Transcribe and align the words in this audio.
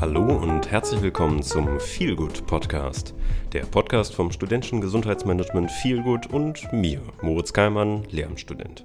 Hallo 0.00 0.42
und 0.42 0.70
herzlich 0.70 1.00
willkommen 1.02 1.42
zum 1.42 1.80
Feelgood 1.80 2.46
Podcast, 2.46 3.14
der 3.52 3.62
Podcast 3.62 4.14
vom 4.14 4.30
studentischen 4.30 4.80
Gesundheitsmanagement 4.80 5.70
Feelgood 5.70 6.26
und 6.26 6.72
mir, 6.72 7.00
Moritz 7.22 7.52
Keimann, 7.52 8.04
Lehramtsstudent. 8.10 8.84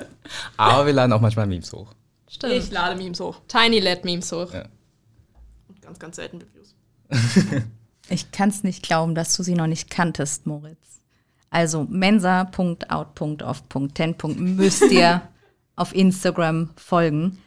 Aber 0.56 0.86
wir 0.86 0.92
laden 0.92 1.12
auch 1.12 1.20
manchmal 1.20 1.46
Memes 1.46 1.72
hoch. 1.72 1.92
Stimmt. 2.30 2.52
Ich 2.54 2.70
lade 2.70 2.96
Memes 2.96 3.18
hoch. 3.20 3.40
Tiny 3.48 3.80
lädt 3.80 4.04
Memes 4.04 4.30
hoch. 4.32 4.54
Ja. 4.54 4.64
Und 5.68 5.82
ganz, 5.82 5.98
ganz 5.98 6.16
selten 6.16 6.38
Reviews. 6.38 6.74
Ich 8.08 8.32
kann 8.32 8.48
es 8.48 8.64
nicht 8.64 8.82
glauben, 8.82 9.14
dass 9.14 9.36
du 9.36 9.44
sie 9.44 9.54
noch 9.54 9.68
nicht 9.68 9.88
kanntest, 9.88 10.44
Moritz. 10.44 11.00
Also 11.50 11.86
mensa.out.off.10. 11.88 14.38
müsst 14.38 14.90
ihr 14.90 15.22
auf 15.76 15.94
Instagram 15.94 16.70
folgen. 16.76 17.38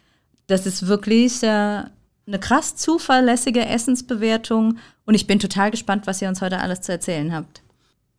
Das 0.47 0.65
ist 0.65 0.87
wirklich 0.87 1.43
äh, 1.43 1.83
eine 2.27 2.39
krass 2.39 2.77
zuverlässige 2.77 3.65
Essensbewertung 3.65 4.77
und 5.05 5.13
ich 5.13 5.27
bin 5.27 5.39
total 5.39 5.71
gespannt, 5.71 6.07
was 6.07 6.21
ihr 6.21 6.29
uns 6.29 6.41
heute 6.41 6.61
alles 6.61 6.79
zu 6.81 6.93
erzählen 6.93 7.33
habt. 7.33 7.61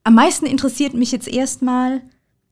Am 0.07 0.15
meisten 0.15 0.47
interessiert 0.47 0.95
mich 0.95 1.11
jetzt 1.11 1.27
erstmal, 1.27 2.01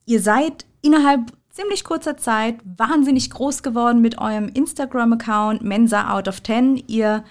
ihr 0.06 0.20
seid 0.20 0.66
innerhalb 0.83 1.33
ziemlich 1.50 1.84
kurzer 1.84 2.16
Zeit 2.16 2.56
wahnsinnig 2.64 3.30
groß 3.30 3.62
geworden 3.62 4.00
mit 4.00 4.19
eurem 4.19 4.48
Instagram-Account 4.48 5.62
Mensa 5.62 6.12
Out 6.12 6.27
of 6.27 6.42
10. 6.42 6.83
Ihr 6.89 7.23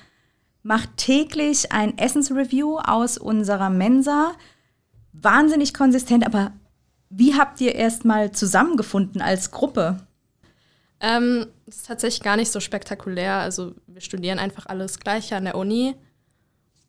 macht 0.62 0.96
täglich 0.96 1.74
ein 1.74 1.98
Essensreview 1.98 2.78
aus 2.78 3.18
unserer 3.18 3.70
Mensa. 3.70 4.32
Wahnsinnig 5.12 5.74
konsistent, 5.74 6.26
aber 6.26 6.54
wie 7.10 7.36
habt 7.36 7.60
ihr 7.60 7.76
erstmal 7.76 8.32
zusammengefunden 8.32 9.22
als 9.22 9.52
Gruppe? 9.52 10.08
Ähm, 11.02 11.48
das 11.66 11.76
ist 11.76 11.88
tatsächlich 11.88 12.24
gar 12.24 12.38
nicht 12.38 12.54
so 12.54 12.62
spektakulär. 12.62 13.40
Also 13.40 13.76
wir 13.88 14.00
studieren 14.00 14.40
einfach 14.40 14.68
alles 14.68 15.02
Gleiche 15.02 15.36
an 15.36 15.44
der 15.44 15.56
Uni 15.56 15.96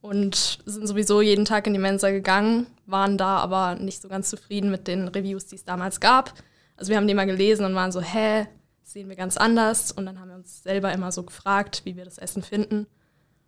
und 0.04 0.58
sind 0.66 0.86
sowieso 0.86 1.22
jeden 1.22 1.46
Tag 1.46 1.66
in 1.66 1.72
die 1.72 1.78
Mensa 1.78 2.10
gegangen, 2.10 2.66
waren 2.84 3.16
da 3.16 3.38
aber 3.38 3.76
nicht 3.76 4.02
so 4.02 4.08
ganz 4.08 4.28
zufrieden 4.28 4.70
mit 4.70 4.86
den 4.86 5.08
Reviews, 5.08 5.46
die 5.46 5.56
es 5.56 5.64
damals 5.64 5.98
gab. 5.98 6.34
Also 6.76 6.90
wir 6.90 6.98
haben 6.98 7.08
die 7.08 7.14
mal 7.14 7.24
gelesen 7.24 7.64
und 7.64 7.74
waren 7.74 7.90
so, 7.90 8.02
hä, 8.02 8.46
sehen 8.82 9.08
wir 9.08 9.16
ganz 9.16 9.38
anders. 9.38 9.92
Und 9.92 10.04
dann 10.04 10.20
haben 10.20 10.28
wir 10.28 10.34
uns 10.34 10.62
selber 10.62 10.92
immer 10.92 11.10
so 11.10 11.22
gefragt, 11.22 11.86
wie 11.86 11.96
wir 11.96 12.04
das 12.04 12.18
Essen 12.18 12.42
finden. 12.42 12.86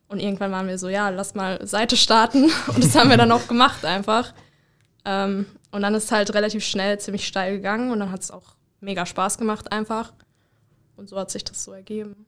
Und 0.09 0.19
irgendwann 0.19 0.51
waren 0.51 0.67
wir 0.67 0.79
so, 0.79 0.89
ja, 0.89 1.11
lass 1.11 1.35
mal 1.35 1.59
Seite 1.67 1.99
starten. 1.99 2.45
Und 2.69 2.83
das 2.83 2.97
haben 2.97 3.11
wir 3.11 3.19
dann 3.19 3.33
auch 3.33 3.49
gemacht 3.49 3.85
einfach. 3.85 4.33
Ähm, 5.05 5.45
und 5.73 5.83
dann 5.83 5.95
ist 5.95 6.05
es 6.05 6.13
halt 6.13 6.33
relativ 6.33 6.65
schnell 6.65 6.99
ziemlich 6.99 7.27
steil 7.27 7.57
gegangen 7.57 7.93
und 7.93 8.01
dann 8.01 8.11
hat 8.11 8.23
es 8.23 8.31
auch 8.31 8.57
mega 8.81 9.05
Spaß 9.05 9.37
gemacht 9.37 9.71
einfach. 9.73 10.15
Und 10.97 11.11
so 11.11 11.19
hat 11.19 11.31
sich 11.31 11.45
das 11.45 11.63
so 11.63 11.73
ergeben. 11.73 12.25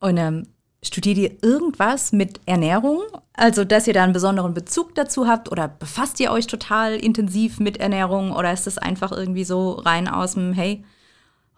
Und 0.00 0.16
ähm, 0.16 0.48
studiert 0.82 1.18
ihr 1.18 1.42
irgendwas 1.42 2.12
mit 2.12 2.40
Ernährung? 2.46 3.00
Also, 3.32 3.64
dass 3.64 3.86
ihr 3.86 3.94
da 3.94 4.04
einen 4.04 4.12
besonderen 4.12 4.54
Bezug 4.54 4.94
dazu 4.94 5.26
habt 5.26 5.50
oder 5.50 5.68
befasst 5.68 6.20
ihr 6.20 6.30
euch 6.30 6.46
total 6.46 6.94
intensiv 6.94 7.60
mit 7.60 7.78
Ernährung 7.78 8.32
oder 8.32 8.52
ist 8.52 8.66
das 8.66 8.78
einfach 8.78 9.12
irgendwie 9.12 9.44
so 9.44 9.72
rein 9.72 10.08
aus 10.08 10.34
dem, 10.34 10.52
hey, 10.52 10.84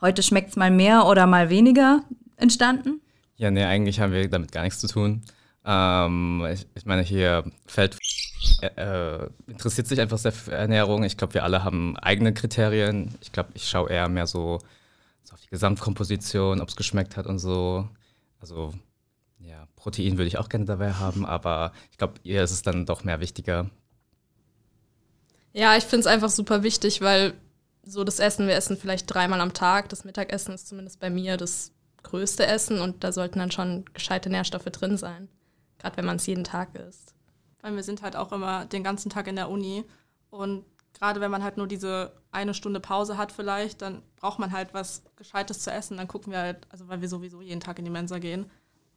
heute 0.00 0.22
schmeckt 0.22 0.50
es 0.50 0.56
mal 0.56 0.70
mehr 0.70 1.06
oder 1.06 1.26
mal 1.26 1.50
weniger 1.50 2.02
entstanden? 2.36 3.00
Ja, 3.36 3.50
nee, 3.50 3.64
eigentlich 3.64 4.00
haben 4.00 4.12
wir 4.12 4.28
damit 4.28 4.52
gar 4.52 4.62
nichts 4.62 4.80
zu 4.80 4.86
tun. 4.86 5.22
Ähm, 5.64 6.46
ich, 6.52 6.66
ich 6.74 6.86
meine, 6.86 7.02
hier 7.02 7.44
fällt 7.66 7.96
äh, 8.62 8.66
äh, 8.76 9.30
interessiert 9.46 9.86
sich 9.86 10.00
einfach 10.00 10.18
sehr 10.18 10.32
für 10.32 10.52
Ernährung. 10.52 11.04
Ich 11.04 11.16
glaube, 11.16 11.34
wir 11.34 11.44
alle 11.44 11.64
haben 11.64 11.96
eigene 11.98 12.32
Kriterien. 12.32 13.14
Ich 13.20 13.32
glaube, 13.32 13.50
ich 13.54 13.68
schaue 13.68 13.90
eher 13.90 14.08
mehr 14.08 14.26
so, 14.26 14.58
so 15.24 15.34
auf 15.34 15.40
die 15.40 15.50
Gesamtkomposition, 15.50 16.60
ob 16.60 16.68
es 16.68 16.76
geschmeckt 16.76 17.16
hat 17.16 17.26
und 17.26 17.38
so. 17.38 17.88
Also 18.40 18.72
Protein 19.80 20.18
würde 20.18 20.28
ich 20.28 20.38
auch 20.38 20.48
gerne 20.48 20.66
dabei 20.66 20.92
haben, 20.92 21.24
aber 21.24 21.72
ich 21.90 21.98
glaube, 21.98 22.14
ihr 22.22 22.44
ist 22.44 22.50
es 22.50 22.62
dann 22.62 22.86
doch 22.86 23.02
mehr 23.02 23.20
wichtiger. 23.20 23.70
Ja, 25.52 25.76
ich 25.76 25.84
finde 25.84 26.00
es 26.00 26.06
einfach 26.06 26.28
super 26.28 26.62
wichtig, 26.62 27.00
weil 27.00 27.34
so 27.82 28.04
das 28.04 28.20
Essen, 28.20 28.46
wir 28.46 28.54
essen 28.54 28.76
vielleicht 28.76 29.12
dreimal 29.12 29.40
am 29.40 29.54
Tag. 29.54 29.88
Das 29.88 30.04
Mittagessen 30.04 30.54
ist 30.54 30.68
zumindest 30.68 31.00
bei 31.00 31.10
mir 31.10 31.36
das 31.36 31.72
größte 32.02 32.46
Essen 32.46 32.80
und 32.80 33.02
da 33.02 33.12
sollten 33.12 33.38
dann 33.38 33.50
schon 33.50 33.84
gescheite 33.94 34.30
Nährstoffe 34.30 34.64
drin 34.64 34.96
sein. 34.96 35.28
Gerade 35.78 35.96
wenn 35.96 36.04
man 36.04 36.16
es 36.16 36.26
jeden 36.26 36.44
Tag 36.44 36.74
isst. 36.74 37.14
Weil 37.62 37.74
wir 37.74 37.82
sind 37.82 38.02
halt 38.02 38.16
auch 38.16 38.32
immer 38.32 38.66
den 38.66 38.84
ganzen 38.84 39.10
Tag 39.10 39.26
in 39.26 39.36
der 39.36 39.48
Uni. 39.48 39.84
Und 40.28 40.64
gerade 40.92 41.20
wenn 41.20 41.30
man 41.30 41.42
halt 41.42 41.56
nur 41.56 41.66
diese 41.66 42.12
eine 42.30 42.54
Stunde 42.54 42.80
Pause 42.80 43.16
hat 43.16 43.32
vielleicht, 43.32 43.82
dann 43.82 44.02
braucht 44.16 44.38
man 44.38 44.52
halt 44.52 44.74
was 44.74 45.02
Gescheites 45.16 45.60
zu 45.60 45.72
essen. 45.72 45.96
Dann 45.96 46.08
gucken 46.08 46.32
wir 46.32 46.40
halt, 46.40 46.66
also 46.68 46.88
weil 46.88 47.00
wir 47.00 47.08
sowieso 47.08 47.40
jeden 47.40 47.60
Tag 47.60 47.78
in 47.78 47.84
die 47.84 47.90
Mensa 47.90 48.18
gehen, 48.18 48.50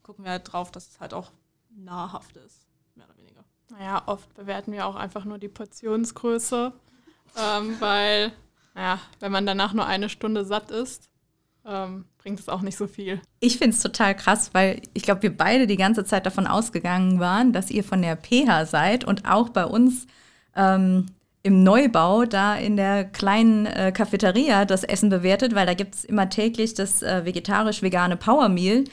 gucken 0.04 0.26
wir 0.26 0.32
halt 0.32 0.52
drauf, 0.52 0.72
dass 0.72 0.90
es 0.90 1.00
halt 1.00 1.14
auch 1.14 1.32
nahrhaft 1.76 2.38
ist. 2.38 2.68
Mehr 2.96 3.06
oder 3.08 3.18
weniger. 3.18 3.44
Naja, 3.72 4.04
oft 4.06 4.34
bewerten 4.36 4.72
wir 4.72 4.86
auch 4.86 4.96
einfach 4.96 5.26
nur 5.26 5.40
die 5.40 5.48
Portionsgröße, 5.48 6.74
ähm, 7.38 7.76
weil, 7.80 8.32
naja, 8.76 9.00
wenn 9.20 9.32
man 9.32 9.46
danach 9.46 9.74
nur 9.74 9.86
eine 9.86 10.10
Stunde 10.10 10.46
satt 10.46 10.70
ist, 10.72 11.10
ähm, 11.66 12.06
bringt 12.18 12.40
es 12.40 12.50
auch 12.50 12.62
nicht 12.62 12.78
so 12.78 12.88
viel. 12.88 13.22
Ich 13.40 13.58
finde 13.58 13.76
es 13.76 13.82
total 13.82 14.16
krass, 14.16 14.54
weil 14.54 14.82
ich 14.94 15.04
glaube, 15.04 15.24
wir 15.24 15.36
beide 15.36 15.66
die 15.66 15.78
ganze 15.78 16.04
Zeit 16.04 16.26
davon 16.26 16.46
ausgegangen 16.46 17.20
waren, 17.20 17.54
dass 17.54 17.72
ihr 17.72 17.84
von 17.84 18.02
der 18.02 18.18
PH 18.18 18.66
seid 18.66 19.06
und 19.06 19.26
auch 19.30 19.50
bei 19.50 19.66
uns 19.66 20.08
ähm, 20.56 21.08
im 21.42 21.64
Neubau 21.64 22.26
da 22.26 22.56
in 22.56 22.78
der 22.78 23.04
kleinen 23.06 23.66
äh, 23.66 23.92
Cafeteria 23.92 24.66
das 24.66 24.84
Essen 24.84 25.10
bewertet, 25.10 25.56
weil 25.56 25.66
da 25.66 25.74
gibt 25.74 25.96
es 25.96 26.06
immer 26.06 26.30
täglich 26.30 26.74
das 26.74 27.02
äh, 27.02 27.26
vegetarisch-vegane 27.26 28.18
Power 28.18 28.50
Meal. 28.50 28.86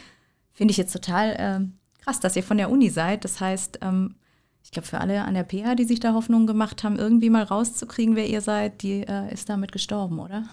Finde 0.52 0.72
ich 0.72 0.78
jetzt 0.78 0.92
total 0.92 1.30
äh, 1.30 2.02
krass, 2.02 2.20
dass 2.20 2.36
ihr 2.36 2.42
von 2.42 2.56
der 2.56 2.70
Uni 2.70 2.90
seid. 2.90 3.24
Das 3.24 3.40
heißt, 3.40 3.80
ähm, 3.82 4.16
ich 4.62 4.70
glaube, 4.70 4.86
für 4.86 5.00
alle 5.00 5.22
an 5.22 5.34
der 5.34 5.44
PH, 5.44 5.74
die 5.74 5.84
sich 5.84 6.00
da 6.00 6.12
Hoffnungen 6.12 6.46
gemacht 6.46 6.84
haben, 6.84 6.98
irgendwie 6.98 7.30
mal 7.30 7.42
rauszukriegen, 7.42 8.16
wer 8.16 8.26
ihr 8.26 8.40
seid, 8.40 8.82
die 8.82 9.02
äh, 9.02 9.32
ist 9.32 9.48
damit 9.48 9.72
gestorben, 9.72 10.18
oder? 10.18 10.44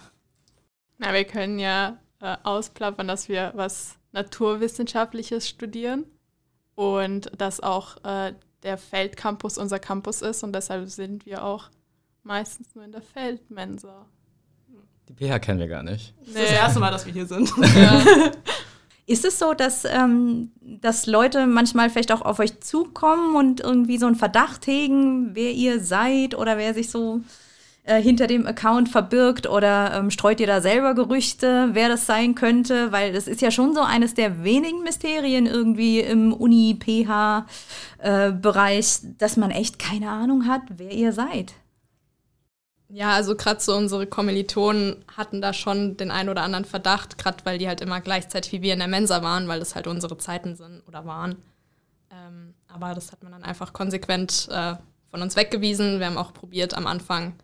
Na, 0.98 1.12
wir 1.12 1.24
können 1.24 1.58
ja 1.58 1.98
äh, 2.20 2.36
ausplappern, 2.42 3.06
dass 3.06 3.28
wir 3.28 3.52
was 3.54 3.96
Naturwissenschaftliches 4.12 5.48
studieren 5.48 6.04
und 6.74 7.30
dass 7.40 7.60
auch 7.60 8.02
äh, 8.04 8.34
der 8.62 8.78
Feldcampus 8.78 9.58
unser 9.58 9.78
Campus 9.78 10.22
ist 10.22 10.42
und 10.42 10.52
deshalb 10.52 10.88
sind 10.88 11.26
wir 11.26 11.44
auch 11.44 11.70
meistens 12.22 12.74
nur 12.74 12.84
in 12.84 12.92
der 12.92 13.02
Feldmensa. 13.02 14.06
Die 15.08 15.14
PH 15.14 15.38
kennen 15.38 15.60
wir 15.60 15.68
gar 15.68 15.82
nicht. 15.82 16.14
Das 16.20 16.28
ist 16.28 16.36
das 16.36 16.52
erste 16.52 16.80
Mal, 16.80 16.90
dass 16.90 17.06
wir 17.06 17.12
hier 17.12 17.26
sind. 17.26 17.50
Ja. 17.76 18.02
Ist 19.08 19.24
es 19.24 19.38
so, 19.38 19.54
dass, 19.54 19.86
ähm, 19.86 20.50
dass 20.60 21.06
Leute 21.06 21.46
manchmal 21.46 21.88
vielleicht 21.88 22.12
auch 22.12 22.20
auf 22.20 22.40
euch 22.40 22.60
zukommen 22.60 23.36
und 23.36 23.60
irgendwie 23.60 23.96
so 23.96 24.04
einen 24.04 24.16
Verdacht 24.16 24.66
hegen, 24.66 25.34
wer 25.34 25.52
ihr 25.52 25.80
seid 25.80 26.36
oder 26.36 26.58
wer 26.58 26.74
sich 26.74 26.90
so 26.90 27.22
äh, 27.84 28.02
hinter 28.02 28.26
dem 28.26 28.46
Account 28.46 28.90
verbirgt 28.90 29.48
oder 29.48 29.94
ähm, 29.94 30.10
streut 30.10 30.40
ihr 30.40 30.46
da 30.46 30.60
selber 30.60 30.92
Gerüchte, 30.94 31.70
wer 31.72 31.88
das 31.88 32.04
sein 32.04 32.34
könnte? 32.34 32.92
Weil 32.92 33.14
das 33.14 33.28
ist 33.28 33.40
ja 33.40 33.50
schon 33.50 33.74
so 33.74 33.80
eines 33.80 34.12
der 34.12 34.44
wenigen 34.44 34.82
Mysterien 34.82 35.46
irgendwie 35.46 36.00
im 36.00 36.34
Uni-PH-Bereich, 36.34 37.46
äh, 39.04 39.06
dass 39.16 39.38
man 39.38 39.50
echt 39.50 39.78
keine 39.78 40.10
Ahnung 40.10 40.46
hat, 40.46 40.60
wer 40.76 40.92
ihr 40.92 41.14
seid. 41.14 41.54
Ja, 42.90 43.12
also 43.12 43.36
gerade 43.36 43.60
so 43.60 43.76
unsere 43.76 44.06
Kommilitonen 44.06 45.04
hatten 45.14 45.42
da 45.42 45.52
schon 45.52 45.98
den 45.98 46.10
einen 46.10 46.30
oder 46.30 46.42
anderen 46.42 46.64
Verdacht, 46.64 47.18
gerade 47.18 47.44
weil 47.44 47.58
die 47.58 47.68
halt 47.68 47.82
immer 47.82 48.00
gleichzeitig 48.00 48.52
wie 48.52 48.62
wir 48.62 48.72
in 48.72 48.78
der 48.78 48.88
Mensa 48.88 49.22
waren, 49.22 49.46
weil 49.46 49.58
das 49.58 49.74
halt 49.74 49.86
unsere 49.86 50.16
Zeiten 50.16 50.56
sind 50.56 50.82
oder 50.88 51.04
waren. 51.04 51.36
Ähm, 52.10 52.54
aber 52.66 52.94
das 52.94 53.12
hat 53.12 53.22
man 53.22 53.32
dann 53.32 53.42
einfach 53.42 53.74
konsequent 53.74 54.48
äh, 54.50 54.74
von 55.10 55.20
uns 55.20 55.36
weggewiesen. 55.36 55.98
Wir 55.98 56.06
haben 56.06 56.16
auch 56.16 56.32
probiert 56.32 56.72
am 56.72 56.86
Anfang 56.86 57.34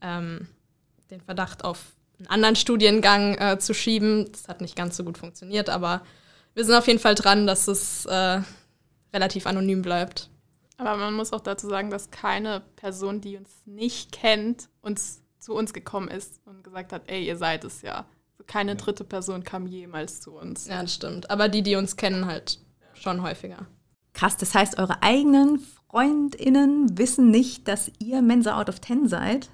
ähm, 0.00 0.48
den 1.10 1.20
Verdacht 1.20 1.64
auf 1.64 1.92
einen 2.18 2.26
anderen 2.28 2.56
Studiengang 2.56 3.36
äh, 3.36 3.58
zu 3.60 3.74
schieben. 3.74 4.32
Das 4.32 4.48
hat 4.48 4.60
nicht 4.60 4.74
ganz 4.74 4.96
so 4.96 5.04
gut 5.04 5.16
funktioniert, 5.16 5.70
aber 5.70 6.02
wir 6.54 6.64
sind 6.64 6.74
auf 6.74 6.88
jeden 6.88 6.98
Fall 6.98 7.14
dran, 7.14 7.46
dass 7.46 7.68
es 7.68 8.04
äh, 8.06 8.40
relativ 9.12 9.46
anonym 9.46 9.82
bleibt. 9.82 10.28
Aber 10.86 10.96
man 10.96 11.14
muss 11.14 11.32
auch 11.32 11.40
dazu 11.40 11.68
sagen, 11.68 11.90
dass 11.90 12.10
keine 12.10 12.60
Person, 12.76 13.20
die 13.20 13.36
uns 13.36 13.50
nicht 13.66 14.10
kennt, 14.10 14.68
uns 14.80 15.22
zu 15.38 15.54
uns 15.54 15.72
gekommen 15.72 16.08
ist 16.08 16.40
und 16.44 16.64
gesagt 16.64 16.92
hat, 16.92 17.02
ey, 17.06 17.24
ihr 17.24 17.36
seid 17.36 17.64
es 17.64 17.82
ja. 17.82 18.04
Also 18.32 18.44
keine 18.46 18.74
dritte 18.74 19.04
Person 19.04 19.44
kam 19.44 19.66
jemals 19.66 20.20
zu 20.20 20.32
uns. 20.32 20.66
Ja, 20.66 20.82
das 20.82 20.94
stimmt. 20.94 21.30
Aber 21.30 21.48
die, 21.48 21.62
die 21.62 21.76
uns 21.76 21.96
kennen, 21.96 22.26
halt 22.26 22.58
schon 22.94 23.22
häufiger. 23.22 23.66
Krass, 24.12 24.36
das 24.36 24.54
heißt, 24.54 24.78
eure 24.78 25.02
eigenen 25.02 25.60
FreundInnen 25.88 26.98
wissen 26.98 27.30
nicht, 27.30 27.68
dass 27.68 27.90
ihr 27.98 28.22
Mensa 28.22 28.58
Out 28.58 28.68
of 28.68 28.80
Ten 28.80 29.06
seid? 29.08 29.50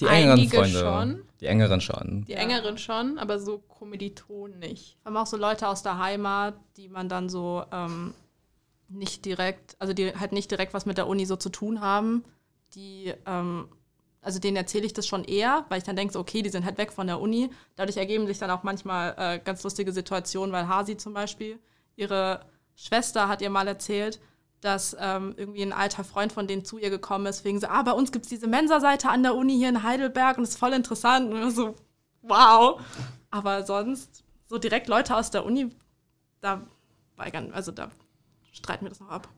Die 0.00 0.06
engeren 0.06 0.32
Einige 0.32 0.56
Freunde. 0.56 0.78
schon. 0.78 1.22
Die 1.40 1.46
engeren 1.46 1.80
schon. 1.80 2.24
Die 2.26 2.34
engeren 2.34 2.78
schon, 2.78 3.18
aber 3.18 3.38
so 3.38 3.58
Kommilitonen 3.58 4.58
nicht. 4.58 4.98
Wir 5.02 5.10
haben 5.10 5.16
auch 5.16 5.26
so 5.26 5.36
Leute 5.36 5.68
aus 5.68 5.82
der 5.82 5.98
Heimat, 5.98 6.54
die 6.76 6.88
man 6.88 7.08
dann 7.08 7.28
so 7.28 7.64
ähm, 7.72 8.14
nicht 8.90 9.24
direkt, 9.24 9.76
also 9.78 9.92
die 9.92 10.14
halt 10.14 10.32
nicht 10.32 10.50
direkt 10.50 10.74
was 10.74 10.86
mit 10.86 10.98
der 10.98 11.06
Uni 11.06 11.24
so 11.24 11.36
zu 11.36 11.48
tun 11.48 11.80
haben, 11.80 12.24
die, 12.74 13.14
ähm, 13.26 13.68
also 14.20 14.38
denen 14.38 14.56
erzähle 14.56 14.86
ich 14.86 14.92
das 14.92 15.06
schon 15.06 15.24
eher, 15.24 15.64
weil 15.68 15.78
ich 15.78 15.84
dann 15.84 15.96
denke, 15.96 16.12
so, 16.12 16.20
okay, 16.20 16.42
die 16.42 16.50
sind 16.50 16.64
halt 16.64 16.76
weg 16.76 16.92
von 16.92 17.06
der 17.06 17.20
Uni. 17.20 17.50
Dadurch 17.76 17.96
ergeben 17.96 18.26
sich 18.26 18.38
dann 18.38 18.50
auch 18.50 18.62
manchmal 18.62 19.14
äh, 19.16 19.38
ganz 19.38 19.62
lustige 19.62 19.92
Situationen, 19.92 20.52
weil 20.52 20.68
Hasi 20.68 20.96
zum 20.96 21.14
Beispiel, 21.14 21.58
ihre 21.96 22.44
Schwester 22.74 23.28
hat 23.28 23.40
ihr 23.42 23.50
mal 23.50 23.66
erzählt, 23.66 24.20
dass 24.60 24.94
ähm, 25.00 25.34
irgendwie 25.36 25.62
ein 25.62 25.72
alter 25.72 26.04
Freund 26.04 26.32
von 26.32 26.46
denen 26.46 26.64
zu 26.64 26.76
ihr 26.76 26.90
gekommen 26.90 27.26
ist, 27.26 27.44
wegen 27.44 27.60
so, 27.60 27.66
ah, 27.68 27.82
bei 27.82 27.92
uns 27.92 28.12
gibt 28.12 28.26
es 28.26 28.28
diese 28.28 28.46
Mensa-Seite 28.46 29.08
an 29.08 29.22
der 29.22 29.34
Uni 29.34 29.56
hier 29.56 29.70
in 29.70 29.82
Heidelberg 29.82 30.36
und 30.36 30.42
das 30.42 30.50
ist 30.50 30.58
voll 30.58 30.74
interessant. 30.74 31.32
Und 31.32 31.50
so, 31.50 31.74
wow. 32.22 32.80
Aber 33.30 33.64
sonst, 33.64 34.22
so 34.44 34.58
direkt 34.58 34.88
Leute 34.88 35.16
aus 35.16 35.30
der 35.30 35.46
Uni, 35.46 35.70
da 36.40 36.66
also 37.52 37.70
da 37.70 37.90
streiten 38.52 38.84
wir 38.84 38.90
das 38.90 39.00
noch 39.00 39.08
ab. 39.08 39.28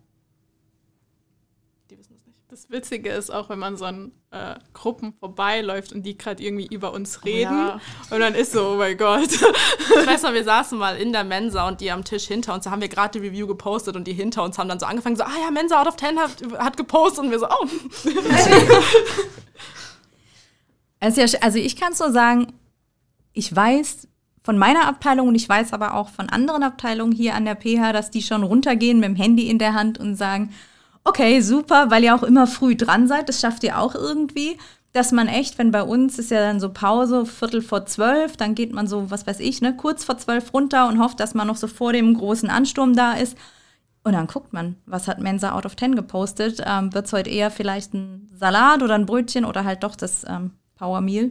Die 1.90 1.98
wissen 1.98 2.16
es 2.16 2.26
nicht. 2.26 2.38
Das 2.48 2.70
Witzige 2.70 3.10
ist 3.10 3.30
auch, 3.30 3.48
wenn 3.48 3.58
man 3.58 3.76
so 3.76 3.86
an 3.86 4.12
äh, 4.30 4.56
Gruppen 4.74 5.14
vorbeiläuft 5.14 5.92
und 5.92 6.02
die 6.02 6.18
gerade 6.18 6.42
irgendwie 6.42 6.66
über 6.66 6.92
uns 6.92 7.24
reden. 7.24 7.52
ja. 7.52 7.80
Und 8.10 8.20
dann 8.20 8.34
ist 8.34 8.52
so, 8.52 8.72
oh 8.72 8.76
mein 8.76 8.96
Gott. 8.96 9.30
Ich 9.30 10.06
weiß 10.06 10.22
noch, 10.22 10.32
wir 10.32 10.44
saßen 10.44 10.78
mal 10.78 10.96
in 10.96 11.12
der 11.12 11.24
Mensa 11.24 11.66
und 11.68 11.80
die 11.80 11.90
am 11.90 12.04
Tisch 12.04 12.26
hinter 12.26 12.54
uns, 12.54 12.64
da 12.64 12.70
haben 12.70 12.80
wir 12.80 12.88
gerade 12.88 13.18
die 13.18 13.26
Review 13.26 13.46
gepostet 13.46 13.96
und 13.96 14.06
die 14.06 14.12
hinter 14.12 14.42
uns 14.42 14.58
haben 14.58 14.68
dann 14.68 14.80
so 14.80 14.86
angefangen, 14.86 15.16
so, 15.16 15.22
ah 15.22 15.38
ja, 15.42 15.50
Mensa 15.50 15.80
out 15.80 15.86
of 15.86 15.96
10 15.96 16.18
hat, 16.18 16.30
hat 16.58 16.76
gepostet 16.76 17.24
und 17.24 17.30
wir 17.30 17.38
so, 17.38 17.46
oh. 17.48 17.66
Also 21.00 21.58
ich 21.58 21.76
kann 21.76 21.92
es 21.92 21.98
so 21.98 22.10
sagen, 22.12 22.52
ich 23.32 23.54
weiß 23.54 24.08
von 24.42 24.58
meiner 24.58 24.88
Abteilung 24.88 25.28
und 25.28 25.34
ich 25.34 25.48
weiß 25.48 25.72
aber 25.72 25.94
auch 25.94 26.08
von 26.08 26.28
anderen 26.28 26.62
Abteilungen 26.62 27.12
hier 27.12 27.34
an 27.34 27.44
der 27.44 27.54
PH, 27.54 27.92
dass 27.92 28.10
die 28.10 28.22
schon 28.22 28.42
runtergehen 28.42 28.98
mit 28.98 29.08
dem 29.08 29.16
Handy 29.16 29.48
in 29.48 29.58
der 29.58 29.74
Hand 29.74 29.98
und 29.98 30.16
sagen, 30.16 30.52
okay, 31.04 31.40
super, 31.40 31.90
weil 31.90 32.04
ihr 32.04 32.14
auch 32.14 32.22
immer 32.22 32.46
früh 32.46 32.76
dran 32.76 33.08
seid, 33.08 33.28
das 33.28 33.40
schafft 33.40 33.64
ihr 33.64 33.78
auch 33.78 33.94
irgendwie, 33.94 34.58
dass 34.92 35.10
man 35.10 35.26
echt, 35.26 35.58
wenn 35.58 35.70
bei 35.70 35.82
uns 35.82 36.18
ist 36.18 36.30
ja 36.30 36.40
dann 36.40 36.60
so 36.60 36.68
Pause, 36.68 37.24
Viertel 37.24 37.62
vor 37.62 37.86
zwölf, 37.86 38.36
dann 38.36 38.54
geht 38.54 38.72
man 38.72 38.86
so, 38.86 39.10
was 39.10 39.26
weiß 39.26 39.40
ich, 39.40 39.62
ne, 39.62 39.74
kurz 39.76 40.04
vor 40.04 40.18
zwölf 40.18 40.52
runter 40.52 40.88
und 40.88 40.98
hofft, 40.98 41.18
dass 41.18 41.34
man 41.34 41.46
noch 41.46 41.56
so 41.56 41.66
vor 41.66 41.92
dem 41.92 42.14
großen 42.14 42.50
Ansturm 42.50 42.94
da 42.94 43.12
ist. 43.12 43.36
Und 44.04 44.12
dann 44.12 44.26
guckt 44.26 44.52
man, 44.52 44.76
was 44.84 45.06
hat 45.08 45.20
Mensa 45.20 45.52
Out 45.52 45.64
of 45.64 45.76
Ten 45.76 45.94
gepostet? 45.94 46.62
Ähm, 46.66 46.92
Wird 46.92 47.06
es 47.06 47.12
heute 47.12 47.30
eher 47.30 47.50
vielleicht 47.50 47.94
ein 47.94 48.28
Salat 48.34 48.82
oder 48.82 48.94
ein 48.94 49.06
Brötchen 49.06 49.44
oder 49.44 49.64
halt 49.64 49.84
doch 49.84 49.94
das 49.94 50.24
ähm, 50.28 50.50
Power 50.74 51.00
Meal? 51.00 51.30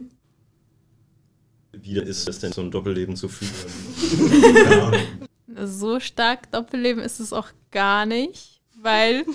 Wie 1.72 1.98
ist 1.98 2.28
es 2.28 2.38
denn, 2.38 2.52
so 2.52 2.60
ein 2.60 2.70
Doppelleben 2.70 3.16
zu 3.16 3.28
führen? 3.28 4.72
Ahnung. 4.82 5.00
So 5.64 6.00
stark 6.00 6.50
Doppelleben 6.50 7.02
ist 7.02 7.20
es 7.20 7.32
auch 7.34 7.48
gar 7.70 8.06
nicht, 8.06 8.62
weil 8.80 9.26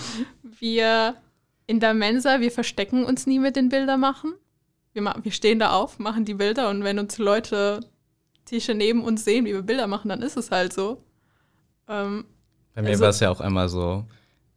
wir 0.41 1.15
in 1.67 1.79
der 1.79 1.93
Mensa, 1.93 2.39
wir 2.41 2.51
verstecken 2.51 3.05
uns 3.05 3.27
nie 3.27 3.37
mit 3.37 3.55
den 3.55 3.69
Bildern 3.69 3.99
machen. 3.99 4.33
Wir, 4.93 5.03
ma 5.03 5.15
wir 5.21 5.31
stehen 5.31 5.59
da 5.59 5.73
auf, 5.73 5.99
machen 5.99 6.25
die 6.25 6.33
Bilder 6.33 6.69
und 6.69 6.83
wenn 6.83 6.97
uns 6.97 7.19
Leute 7.19 7.81
Tische 8.45 8.73
neben 8.73 9.03
uns 9.03 9.25
sehen, 9.25 9.45
wie 9.45 9.53
wir 9.53 9.61
Bilder 9.61 9.85
machen, 9.85 10.09
dann 10.09 10.23
ist 10.23 10.37
es 10.37 10.49
halt 10.49 10.73
so. 10.73 11.03
Ähm, 11.87 12.25
Bei 12.73 12.81
mir 12.81 12.89
Also- 12.89 13.01
war 13.03 13.09
es 13.09 13.19
ja 13.19 13.29
auch 13.29 13.39
einmal 13.41 13.69
so, 13.69 14.05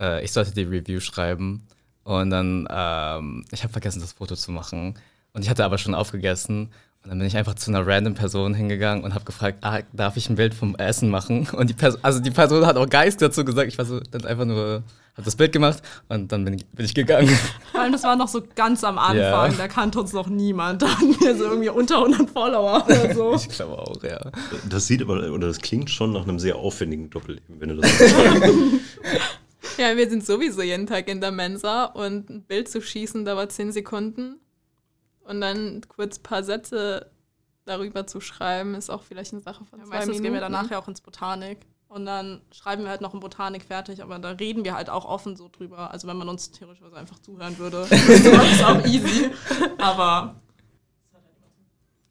äh, 0.00 0.25
ich 0.25 0.32
sollte 0.32 0.53
die 0.53 0.62
Review 0.62 1.00
schreiben 1.00 1.67
und 2.05 2.31
dann, 2.31 2.67
ähm, 2.71 3.44
ich 3.53 3.62
habe 3.65 3.73
vergessen, 3.73 4.00
das 4.00 4.15
Foto 4.15 4.35
zu 4.35 4.50
machen. 4.50 4.94
Und 5.35 5.43
ich 5.43 5.50
hatte 5.50 5.65
aber 5.65 5.77
schon 5.79 5.94
aufgegessen. 5.94 6.73
Und 7.02 7.08
dann 7.08 7.19
bin 7.19 7.26
ich 7.26 7.37
einfach 7.37 7.55
zu 7.55 7.70
einer 7.70 7.87
random 7.87 8.12
Person 8.14 8.52
hingegangen 8.52 9.05
und 9.05 9.14
habe 9.14 9.25
gefragt, 9.25 9.58
ah, 9.62 9.81
darf 9.93 10.19
ich 10.19 10.29
ein 10.29 10.37
Bild 10.37 10.52
vom 10.52 10.76
Essen 10.76 11.08
machen? 11.08 11.49
Und 11.52 11.70
die 11.70 11.75
Person, 11.75 11.99
also 12.02 12.20
die 12.20 12.31
Person 12.31 12.67
hat 12.67 12.76
auch 12.76 12.88
Geist 12.88 13.23
dazu 13.23 13.43
gesagt. 13.44 13.69
Ich 13.69 13.79
war 13.79 13.87
so 13.87 14.00
dann 14.00 14.26
einfach 14.26 14.44
nur, 14.44 14.82
habe 15.14 15.25
das 15.25 15.35
Bild 15.35 15.52
gemacht 15.52 15.82
und 16.11 16.31
dann 16.31 16.44
bin 16.44 16.55
ich, 16.55 16.67
bin 16.67 16.85
ich 16.85 16.93
gegangen. 16.94 17.29
Vor 17.73 17.81
allem, 17.81 17.93
das 17.93 18.02
war 18.02 18.17
noch 18.17 18.29
so 18.29 18.43
ganz 18.55 18.85
am 18.85 18.99
Anfang, 18.99 19.17
Ja. 19.19 19.49
da 19.56 19.67
kannte 19.67 19.99
uns 19.99 20.12
noch 20.12 20.29
niemand. 20.29 20.82
Da 20.82 20.88
hatten 20.99 21.19
wir 21.20 21.35
so 21.38 21.44
irgendwie 21.44 21.70
unter 21.70 21.97
100 22.05 22.29
Follower 22.29 22.85
oder 22.87 23.14
so. 23.14 23.35
Ich 23.35 23.49
glaube 23.49 23.79
auch, 23.79 24.03
ja. 24.03 24.20
Das 24.69 24.87
sieht 24.87 25.00
aber, 25.00 25.32
oder 25.32 25.46
das 25.49 25.58
klingt 25.58 25.88
schon 25.88 26.12
nach 26.12 26.25
einem 26.25 26.38
sehr 26.38 26.56
aufwendigen 26.56 27.08
Doppelleben, 27.08 27.61
wenn 27.61 27.70
du 27.70 27.76
das 27.76 27.99
so 27.99 28.05
sagst. 28.08 28.53
ja, 29.79 29.96
wir 29.96 30.11
sind 30.11 30.26
sowieso 30.26 30.61
jeden 30.61 30.87
Tag 30.87 31.08
in 31.08 31.23
der 31.23 31.31
Mensa 31.32 31.85
und 31.87 32.29
ein 32.29 32.43
Bild 32.43 32.69
zu 32.69 32.82
schießen 32.82 33.25
dauert 33.25 33.53
zehn 33.53 33.72
Sekunden. 33.72 34.36
Und 35.31 35.41
dann 35.41 35.82
kurz 35.87 36.19
ein 36.19 36.25
paar 36.25 36.43
Sätze 36.43 37.08
darüber 37.65 38.05
zu 38.05 38.20
schreiben, 38.20 38.75
ist 38.75 38.91
auch 38.91 39.05
vielleicht 39.05 39.32
eine 39.32 39.41
Sache 39.41 39.65
von 39.65 39.79
Ja, 39.79 39.84
zwei 39.84 39.94
meistens 39.99 40.08
Minuten. 40.17 40.25
gehen 40.25 40.32
wir 40.34 40.41
danach 40.41 40.69
ja 40.72 40.79
auch 40.82 40.89
ins 40.89 41.01
Botanik. 41.01 41.58
Und 41.87 42.05
dann 42.05 42.41
schreiben 42.53 42.82
wir 42.82 42.91
halt 42.91 43.01
noch 43.01 43.15
in 43.15 43.20
Botanik 43.20 43.63
fertig, 43.63 44.03
aber 44.03 44.19
da 44.19 44.31
reden 44.31 44.65
wir 44.65 44.75
halt 44.75 44.91
auch 44.91 45.05
offen 45.05 45.37
so 45.37 45.49
drüber. 45.49 45.93
Also 45.93 46.08
wenn 46.08 46.17
man 46.17 46.29
uns 46.29 46.51
theoretisch 46.51 46.82
einfach 46.93 47.20
zuhören 47.20 47.56
würde, 47.58 47.82
ist 47.91 48.27
das 48.27 48.63
auch 48.65 48.84
easy. 48.84 49.31
Aber 49.79 50.34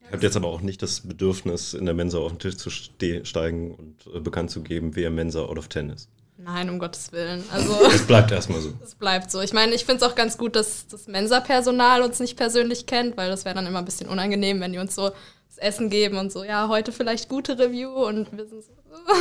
Ihr 0.02 0.12
habt 0.14 0.24
jetzt 0.24 0.38
aber 0.38 0.48
auch 0.48 0.62
nicht 0.62 0.82
das 0.82 1.02
Bedürfnis, 1.02 1.74
in 1.74 1.84
der 1.84 1.96
Mensa 1.96 2.20
auf 2.20 2.32
den 2.32 2.40
Tisch 2.40 2.56
zu 2.56 2.70
ste 2.70 3.26
steigen 3.26 3.76
und 3.76 4.08
äh, 4.16 4.22
bekannt 4.22 4.50
zu 4.50 4.62
geben, 4.64 4.96
wer 4.96 5.10
Mensa 5.12 5.42
out 5.42 5.58
of 5.58 5.68
10 5.68 5.90
ist. 5.90 6.10
Nein, 6.42 6.70
um 6.70 6.80
Gottes 6.80 7.12
Willen. 7.12 7.44
Also 7.52 7.78
Es 7.94 8.08
bleibt 8.08 8.32
erstmal 8.32 8.62
so. 8.62 8.74
es 8.82 8.96
bleibt 8.96 9.30
so. 9.30 9.42
Ich 9.42 9.52
meine, 9.52 9.76
ich 9.76 9.84
finde 9.84 10.06
es 10.06 10.10
auch 10.10 10.16
ganz 10.16 10.38
gut, 10.38 10.56
dass 10.56 10.88
das 10.88 11.08
Mensa-Personal 11.08 12.02
uns 12.02 12.20
nicht 12.20 12.38
persönlich 12.38 12.86
kennt, 12.86 13.18
weil 13.18 13.30
das 13.30 13.44
wäre 13.44 13.56
dann 13.56 13.68
immer 13.68 13.80
ein 13.80 13.86
bisschen 13.86 14.08
unangenehm, 14.08 14.62
wenn 14.62 14.72
die 14.72 14.80
uns 14.80 14.96
so 14.96 15.10
das 15.10 15.58
Essen 15.58 15.90
geben 15.90 16.18
und 16.18 16.32
so, 16.32 16.46
ja, 16.46 16.70
heute 16.70 16.94
vielleicht 16.94 17.28
gute 17.28 17.60
Review 17.60 17.90
und 17.90 18.32
wir 18.32 18.46
sind 18.46 18.64
so, 18.64 18.72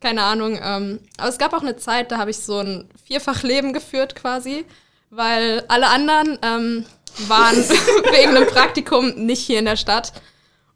keine 0.00 0.24
Ahnung. 0.24 0.58
Ähm, 0.60 0.98
aber 1.16 1.28
es 1.28 1.38
gab 1.38 1.52
auch 1.52 1.62
eine 1.62 1.76
Zeit, 1.76 2.10
da 2.10 2.18
habe 2.18 2.32
ich 2.32 2.38
so 2.38 2.58
ein 2.58 2.88
Vierfachleben 3.04 3.72
geführt 3.72 4.16
quasi, 4.16 4.64
weil 5.10 5.64
alle 5.68 5.90
anderen 5.90 6.40
ähm, 6.42 6.86
waren 7.28 7.56
wegen 8.12 8.36
einem 8.36 8.48
Praktikum 8.48 9.10
nicht 9.10 9.46
hier 9.46 9.60
in 9.60 9.66
der 9.66 9.76
Stadt. 9.76 10.12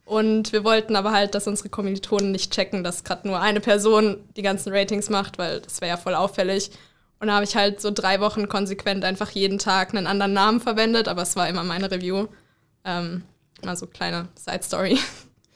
Und 0.06 0.52
wir 0.52 0.62
wollten 0.62 0.94
aber 0.94 1.10
halt, 1.10 1.34
dass 1.34 1.48
unsere 1.48 1.68
Kommilitonen 1.68 2.30
nicht 2.30 2.52
checken, 2.52 2.84
dass 2.84 3.02
gerade 3.02 3.26
nur 3.26 3.40
eine 3.40 3.60
Person 3.60 4.18
die 4.36 4.42
ganzen 4.42 4.72
Ratings 4.72 5.10
macht, 5.10 5.36
weil 5.36 5.60
das 5.60 5.80
wäre 5.80 5.90
ja 5.90 5.96
voll 5.96 6.14
auffällig. 6.14 6.70
Und 7.18 7.26
da 7.26 7.34
habe 7.34 7.44
ich 7.44 7.56
halt 7.56 7.80
so 7.80 7.90
drei 7.90 8.20
Wochen 8.20 8.48
konsequent 8.48 9.04
einfach 9.04 9.30
jeden 9.30 9.58
Tag 9.58 9.92
einen 9.92 10.06
anderen 10.06 10.32
Namen 10.32 10.60
verwendet, 10.60 11.08
aber 11.08 11.22
es 11.22 11.34
war 11.34 11.48
immer 11.48 11.64
meine 11.64 11.90
Review. 11.90 12.28
Ähm, 12.84 13.24
mal 13.64 13.76
so 13.76 13.88
kleine 13.88 14.28
Side-Story. 14.36 14.96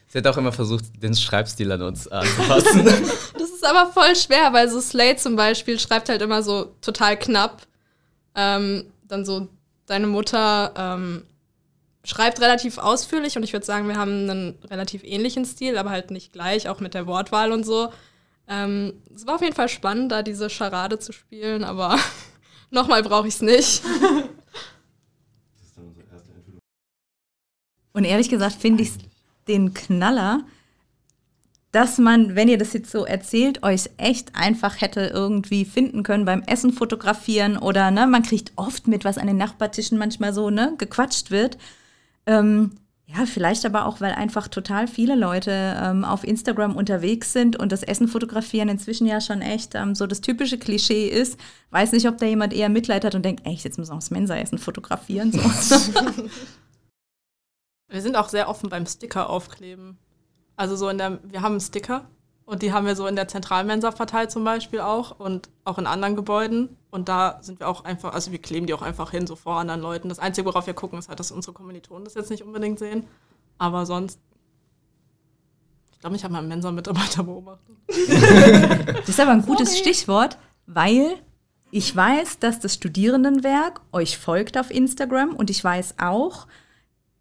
Sie 0.09 0.19
hat 0.19 0.27
auch 0.27 0.37
immer 0.37 0.51
versucht, 0.51 0.85
den 1.01 1.15
Schreibstil 1.15 1.71
an 1.71 1.83
uns 1.83 2.09
anzupassen. 2.09 2.87
Das 3.39 3.51
ist 3.51 3.65
aber 3.65 3.93
voll 3.93 4.17
schwer, 4.17 4.53
weil 4.53 4.69
so 4.69 4.81
Slate 4.81 5.17
zum 5.17 5.37
Beispiel 5.37 5.79
schreibt 5.79 6.09
halt 6.09 6.23
immer 6.23 6.43
so 6.43 6.75
total 6.81 7.17
knapp. 7.19 7.63
Ähm, 8.35 8.87
dann 9.07 9.25
so, 9.25 9.49
deine 9.87 10.07
Mutter 10.07 10.73
ähm, 10.77 11.25
schreibt 12.05 12.41
relativ 12.41 12.79
ausführlich 12.79 13.37
und 13.37 13.43
ich 13.43 13.53
würde 13.53 13.67
sagen, 13.67 13.89
wir 13.89 13.97
haben 13.97 14.31
einen 14.31 14.59
relativ 14.71 15.03
ähnlichen 15.05 15.45
Stil, 15.45 15.77
aber 15.77 15.91
halt 15.91 16.11
nicht 16.11 16.33
gleich, 16.33 16.69
auch 16.69 16.81
mit 16.81 16.95
der 16.95 17.07
Wortwahl 17.07 17.53
und 17.53 17.65
so. 17.65 17.91
Ähm, 18.49 18.95
es 19.15 19.27
war 19.27 19.37
auf 19.37 19.43
jeden 19.43 19.55
Fall 19.55 19.69
spannend, 19.69 20.11
da 20.11 20.23
diese 20.23 20.51
Charade 20.51 20.99
zu 20.99 21.13
spielen, 21.13 21.63
aber 21.63 21.99
nochmal 22.71 23.03
brauche 23.03 23.29
ich 23.29 23.35
es 23.35 23.43
nicht. 23.43 23.83
Und 27.93 28.05
ehrlich 28.05 28.29
gesagt 28.29 28.55
finde 28.55 28.85
ich 28.85 28.93
den 29.49 29.75
Knaller, 29.75 30.45
dass 31.73 31.99
man, 31.99 32.35
wenn 32.35 32.49
ihr 32.49 32.59
das 32.59 32.73
jetzt 32.73 32.91
so 32.91 33.05
erzählt, 33.05 33.63
euch 33.63 33.91
echt 33.97 34.35
einfach 34.35 34.81
hätte 34.81 35.11
irgendwie 35.13 35.65
finden 35.65 36.03
können 36.03 36.25
beim 36.25 36.43
Essen 36.43 36.73
fotografieren 36.73 37.57
oder 37.57 37.91
ne, 37.91 38.07
man 38.07 38.23
kriegt 38.23 38.53
oft 38.57 38.89
mit, 38.89 39.05
was 39.05 39.19
an 39.19 39.29
den 39.29 39.37
Nachbartischen 39.37 39.99
manchmal 39.99 40.33
so 40.33 40.51
ne, 40.51 40.75
gequatscht 40.79 41.31
wird. 41.31 41.59
Ähm, 42.27 42.73
ja, 43.13 43.27
vielleicht 43.27 43.67
aber 43.67 43.87
auch, 43.87 44.01
weil 44.01 44.13
einfach 44.13 44.47
total 44.47 44.87
viele 44.87 45.17
Leute 45.17 45.51
ähm, 45.83 46.05
auf 46.05 46.23
Instagram 46.23 46.77
unterwegs 46.77 47.33
sind 47.33 47.57
und 47.57 47.73
das 47.73 47.83
Essen 47.83 48.07
fotografieren 48.07 48.69
inzwischen 48.69 49.07
ja 49.07 49.21
schon 49.21 49.43
echt 49.43 49.75
ähm, 49.75 49.97
so 49.97 50.07
das 50.07 50.21
typische 50.21 50.59
Klischee 50.59 51.09
ist. 51.09 51.37
Weiß 51.71 51.91
nicht, 51.91 52.07
ob 52.07 52.19
da 52.19 52.27
jemand 52.27 52.53
eher 52.53 52.69
Mitleid 52.69 53.05
hat 53.05 53.17
und 53.17 53.25
denkt, 53.25 53.43
ey, 53.47 53.55
jetzt 53.55 53.79
müssen 53.79 53.91
wir 53.91 53.97
das 53.97 54.13
Mensa-Essen 54.13 54.59
fotografieren. 54.59 55.33
So. 55.33 55.41
wir 57.89 58.01
sind 58.01 58.17
auch 58.17 58.29
sehr 58.29 58.49
offen 58.49 58.71
beim 58.71 58.87
Sticker 58.87 59.29
aufkleben. 59.29 59.99
Also 60.55 60.77
so 60.77 60.89
in 60.89 60.99
der, 60.99 61.19
wir 61.25 61.43
haben 61.43 61.53
einen 61.53 61.61
Sticker 61.61 62.09
und 62.51 62.63
die 62.63 62.73
haben 62.73 62.85
wir 62.85 62.97
so 62.97 63.07
in 63.07 63.15
der 63.15 63.29
Zentralmensa 63.29 63.93
verteilt 63.93 64.33
zum 64.33 64.43
Beispiel 64.43 64.81
auch 64.81 65.21
und 65.21 65.49
auch 65.65 65.79
in 65.79 65.87
anderen 65.87 66.17
Gebäuden. 66.17 66.77
Und 66.91 67.09
da 67.09 67.39
sind 67.43 67.61
wir 67.61 67.69
auch 67.69 67.85
einfach, 67.85 68.13
also 68.13 68.33
wir 68.33 68.41
kleben 68.41 68.67
die 68.67 68.75
auch 68.75 68.83
einfach 68.83 69.13
hin, 69.13 69.29
so 69.29 69.37
vor 69.37 69.61
anderen 69.61 69.81
Leuten. 69.81 70.09
Das 70.09 70.19
Einzige, 70.19 70.47
worauf 70.47 70.67
wir 70.67 70.75
gucken, 70.75 70.99
ist 70.99 71.09
halt, 71.09 71.21
dass 71.21 71.31
unsere 71.31 71.53
Kommilitonen 71.53 72.05
das 72.05 72.15
jetzt 72.15 72.29
nicht 72.29 72.43
unbedingt 72.43 72.81
sehen. 72.81 73.07
Aber 73.57 73.87
sonst, 73.87 74.19
ich 75.93 76.01
glaube, 76.01 76.17
ich 76.17 76.25
habe 76.25 76.33
mal 76.33 76.41
einen 76.41 76.49
Mensa-Mitarbeiter 76.49 77.23
beobachtet. 77.23 77.77
das 77.87 79.09
ist 79.09 79.21
aber 79.21 79.31
ein 79.31 79.47
gutes 79.47 79.71
Sorry. 79.71 79.83
Stichwort, 79.83 80.37
weil 80.67 81.23
ich 81.71 81.95
weiß, 81.95 82.41
dass 82.41 82.59
das 82.59 82.75
Studierendenwerk 82.75 83.81
euch 83.93 84.19
folgt 84.19 84.59
auf 84.59 84.73
Instagram 84.73 85.37
und 85.37 85.51
ich 85.51 85.63
weiß 85.63 85.95
auch, 86.01 86.49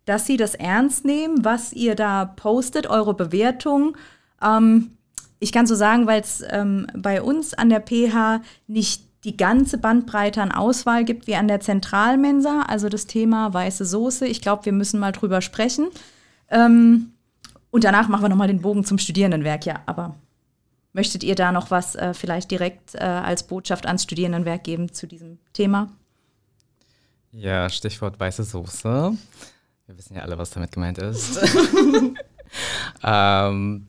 dass 0.05 0.25
sie 0.25 0.37
das 0.37 0.55
ernst 0.55 1.05
nehmen, 1.05 1.45
was 1.45 1.71
ihr 1.71 1.93
da 1.93 2.25
postet, 2.25 2.87
eure 2.87 3.13
Bewertung. 3.13 3.95
Ähm, 4.41 4.95
ich 5.39 5.51
kann 5.51 5.67
so 5.67 5.75
sagen, 5.75 6.05
weil 6.05 6.21
es 6.21 6.43
ähm, 6.49 6.87
bei 6.95 7.21
uns 7.21 7.53
an 7.53 7.69
der 7.69 7.81
PH 7.81 8.41
nicht 8.67 9.03
die 9.23 9.35
ganze 9.35 9.77
Bandbreite 9.77 10.41
an 10.41 10.51
Auswahl 10.51 11.03
gibt 11.03 11.27
wie 11.27 11.35
an 11.35 11.47
der 11.47 11.59
Zentralmensa, 11.59 12.61
also 12.67 12.87
das 12.87 13.05
Thema 13.05 13.53
weiße 13.53 13.85
Soße. 13.85 14.25
Ich 14.27 14.41
glaube, 14.41 14.65
wir 14.65 14.73
müssen 14.73 14.99
mal 14.99 15.11
drüber 15.11 15.41
sprechen. 15.41 15.87
Ähm, 16.49 17.13
und 17.71 17.83
danach 17.83 18.07
machen 18.07 18.23
wir 18.23 18.29
nochmal 18.29 18.47
den 18.47 18.61
Bogen 18.61 18.83
zum 18.83 18.97
Studierendenwerk, 18.97 19.65
ja. 19.65 19.81
Aber 19.85 20.15
möchtet 20.93 21.23
ihr 21.23 21.35
da 21.35 21.51
noch 21.51 21.69
was 21.69 21.95
äh, 21.95 22.13
vielleicht 22.13 22.49
direkt 22.51 22.95
äh, 22.95 22.99
als 22.99 23.43
Botschaft 23.43 23.85
ans 23.85 24.03
Studierendenwerk 24.03 24.63
geben 24.63 24.91
zu 24.93 25.05
diesem 25.05 25.37
Thema? 25.53 25.89
Ja, 27.31 27.69
Stichwort 27.69 28.19
weiße 28.19 28.43
Soße. 28.43 29.17
Wir 29.85 29.97
wissen 29.97 30.15
ja 30.15 30.23
alle, 30.23 30.37
was 30.37 30.49
damit 30.49 30.71
gemeint 30.71 30.97
ist. 30.97 31.39
ähm, 33.03 33.87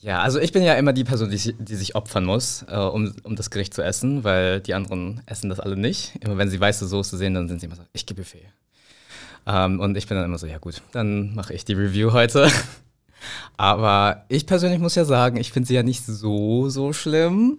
ja, 0.00 0.20
also 0.20 0.38
ich 0.38 0.52
bin 0.52 0.62
ja 0.62 0.74
immer 0.74 0.92
die 0.92 1.04
Person, 1.04 1.30
die, 1.30 1.54
die 1.58 1.76
sich 1.76 1.94
opfern 1.94 2.24
muss, 2.24 2.64
äh, 2.68 2.76
um, 2.76 3.14
um 3.22 3.36
das 3.36 3.50
Gericht 3.50 3.74
zu 3.74 3.82
essen, 3.82 4.24
weil 4.24 4.60
die 4.60 4.74
anderen 4.74 5.20
essen 5.26 5.50
das 5.50 5.60
alle 5.60 5.76
nicht. 5.76 6.12
Immer 6.20 6.38
wenn 6.38 6.48
sie 6.48 6.58
weiße 6.58 6.88
Soße 6.88 7.18
sehen, 7.18 7.34
dann 7.34 7.48
sind 7.48 7.60
sie 7.60 7.66
immer 7.66 7.76
so, 7.76 7.82
ich 7.92 8.06
gebe 8.06 8.22
Buffet. 8.22 8.46
Ähm, 9.46 9.78
und 9.80 9.96
ich 9.96 10.06
bin 10.06 10.16
dann 10.16 10.24
immer 10.24 10.38
so, 10.38 10.46
ja 10.46 10.58
gut, 10.58 10.82
dann 10.92 11.34
mache 11.34 11.52
ich 11.52 11.64
die 11.64 11.74
Review 11.74 12.12
heute. 12.12 12.50
Aber 13.58 14.24
ich 14.28 14.46
persönlich 14.46 14.78
muss 14.78 14.94
ja 14.94 15.04
sagen, 15.04 15.36
ich 15.36 15.52
finde 15.52 15.66
sie 15.66 15.74
ja 15.74 15.82
nicht 15.82 16.04
so, 16.06 16.70
so 16.70 16.92
schlimm. 16.94 17.58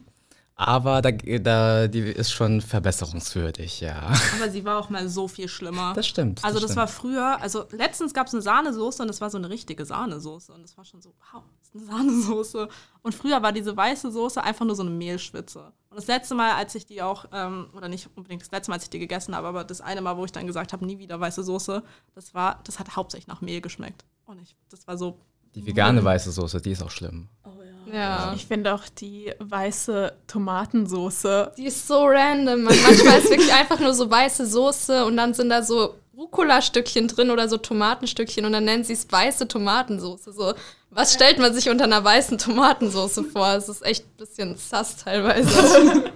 Aber 0.56 1.02
da, 1.02 1.12
da, 1.12 1.88
die 1.88 2.02
ist 2.02 2.32
schon 2.32 2.62
verbesserungswürdig, 2.62 3.82
ja. 3.82 4.14
Aber 4.36 4.50
sie 4.52 4.64
war 4.64 4.78
auch 4.78 4.90
mal 4.90 5.10
so 5.10 5.28
viel 5.28 5.48
schlimmer. 5.48 5.94
Das 5.96 6.06
stimmt. 6.06 6.44
Also 6.44 6.60
das, 6.60 6.64
das 6.64 6.72
stimmt. 6.72 6.78
war 6.78 6.88
früher, 6.88 7.42
also 7.42 7.66
letztens 7.72 8.14
gab 8.14 8.28
es 8.28 8.34
eine 8.34 8.44
Sahnesoße 8.44 9.02
und 9.02 9.08
das 9.08 9.22
war 9.22 9.30
so 9.32 9.38
eine 9.38 9.50
richtige 9.50 9.86
Sahnesoße. 9.86 10.54
Und 10.54 10.62
das 10.62 10.78
war 10.78 10.86
schon 10.86 11.02
so, 11.02 11.14
wow, 11.32 11.42
das 11.58 11.70
ist 11.70 11.76
eine 11.76 11.98
Sahnesoße. 11.98 12.68
Und 13.02 13.16
früher 13.16 13.42
war 13.42 13.52
diese 13.52 13.76
weiße 13.76 14.12
Soße 14.12 14.44
einfach 14.44 14.66
nur 14.66 14.76
so 14.76 14.84
eine 14.84 14.92
Mehlschwitze. 14.92 15.72
Und 15.90 15.98
das 15.98 16.08
letzte 16.08 16.36
Mal, 16.36 16.54
als 16.54 16.76
ich 16.76 16.86
die 16.86 17.02
auch, 17.02 17.26
ähm, 17.34 17.70
oder 17.76 17.88
nicht 17.88 18.10
unbedingt 18.16 18.42
das 18.42 18.52
letzte 18.52 18.72
Mal, 18.72 18.76
als 18.76 18.84
ich 18.84 18.90
die 18.90 19.00
gegessen 19.00 19.36
habe, 19.36 19.48
aber 19.48 19.64
das 19.64 19.82
eine 19.82 20.02
Mal, 20.02 20.16
wo 20.16 20.26
ich 20.26 20.32
dann 20.32 20.48
gesagt 20.48 20.74
habe, 20.74 20.86
nie 20.86 21.00
wieder 21.00 21.20
weiße 21.20 21.44
Soße, 21.44 21.82
das 22.14 22.34
war, 22.34 22.62
das 22.66 22.78
hat 22.78 22.96
hauptsächlich 22.96 23.28
nach 23.28 23.42
Mehl 23.42 23.62
geschmeckt. 23.62 24.06
Und 24.26 24.40
ich, 24.40 24.56
das 24.70 24.88
war 24.88 24.98
so. 24.98 25.20
Die 25.56 25.66
vegane 25.66 26.04
weiße 26.04 26.32
Soße, 26.32 26.62
die 26.62 26.72
ist 26.72 26.82
auch 26.82 26.92
schlimm. 26.92 27.28
Oh 27.44 27.51
ja. 27.86 28.34
Ich 28.36 28.46
finde 28.46 28.74
auch 28.74 28.84
die 28.90 29.32
weiße 29.40 30.14
Tomatensoße. 30.28 31.54
Die 31.58 31.66
ist 31.66 31.88
so 31.88 32.06
random. 32.06 32.64
Manchmal 32.64 33.20
ist 33.20 33.30
wirklich 33.30 33.54
einfach 33.54 33.80
nur 33.80 33.94
so 33.94 34.10
weiße 34.10 34.46
Soße 34.46 35.06
und 35.06 35.18
dann 35.18 35.34
sind 35.34 35.50
da 35.50 35.64
so 35.64 35.96
Rucola-Stückchen 36.16 37.08
drin 37.08 37.32
oder 37.32 37.48
so 37.50 37.58
Tomatenstückchen 37.58 38.46
und 38.46 38.52
dann 38.52 38.66
nennen 38.66 38.84
sie 38.84 38.94
es 38.94 39.12
weiße 39.12 39.48
Tomatensoße. 39.48 40.34
So, 40.34 40.54
was 40.90 41.14
stellt 41.14 41.40
man 41.40 41.54
sich 41.54 41.70
unter 41.70 41.86
einer 41.86 42.04
weißen 42.04 42.38
Tomatensoße 42.38 43.24
vor? 43.24 43.54
Es 43.54 43.70
ist 43.70 43.84
echt 43.86 44.06
ein 44.06 44.18
bisschen 44.18 44.58
sass 44.58 44.98
teilweise. 44.98 46.04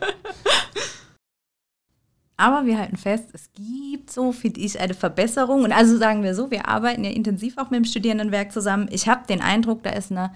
Aber 2.37 2.65
wir 2.65 2.77
halten 2.77 2.97
fest, 2.97 3.29
es 3.31 3.49
gibt 3.53 4.11
so, 4.11 4.33
finde 4.33 4.59
ich, 4.59 4.77
eine 4.77 4.93
Verbesserung. 4.93 5.63
Und 5.63 5.71
also 5.71 5.97
sagen 5.97 6.21
wir 6.21 6.35
so, 6.35 6.51
wir 6.51 6.67
arbeiten 6.67 7.05
ja 7.05 7.11
intensiv 7.11 7.57
auch 7.57 7.69
mit 7.69 7.77
dem 7.77 7.85
Studierendenwerk 7.85 8.51
zusammen. 8.51 8.89
Ich 8.91 9.07
habe 9.07 9.25
den 9.27 9.41
Eindruck, 9.41 9.83
da 9.83 9.91
ist 9.91 10.11
eine 10.11 10.35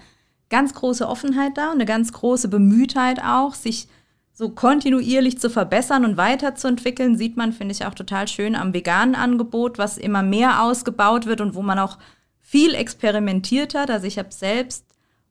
ganz 0.50 0.74
große 0.74 1.08
Offenheit 1.08 1.56
da 1.56 1.68
und 1.68 1.76
eine 1.76 1.86
ganz 1.86 2.12
große 2.12 2.48
Bemühtheit 2.48 3.22
auch, 3.24 3.54
sich 3.54 3.88
so 4.32 4.50
kontinuierlich 4.50 5.38
zu 5.38 5.50
verbessern 5.50 6.04
und 6.04 6.16
weiterzuentwickeln, 6.16 7.16
sieht 7.16 7.36
man, 7.36 7.52
finde 7.52 7.72
ich, 7.72 7.84
auch 7.84 7.94
total 7.94 8.26
schön 8.26 8.56
am 8.56 8.72
veganen 8.72 9.14
Angebot, 9.14 9.78
was 9.78 9.98
immer 9.98 10.22
mehr 10.22 10.62
ausgebaut 10.62 11.26
wird 11.26 11.40
und 11.40 11.54
wo 11.54 11.62
man 11.62 11.78
auch 11.78 11.98
viel 12.40 12.74
experimentiert 12.74 13.74
hat. 13.74 13.90
Also 13.90 14.06
ich 14.06 14.18
habe 14.18 14.32
selbst 14.32 14.84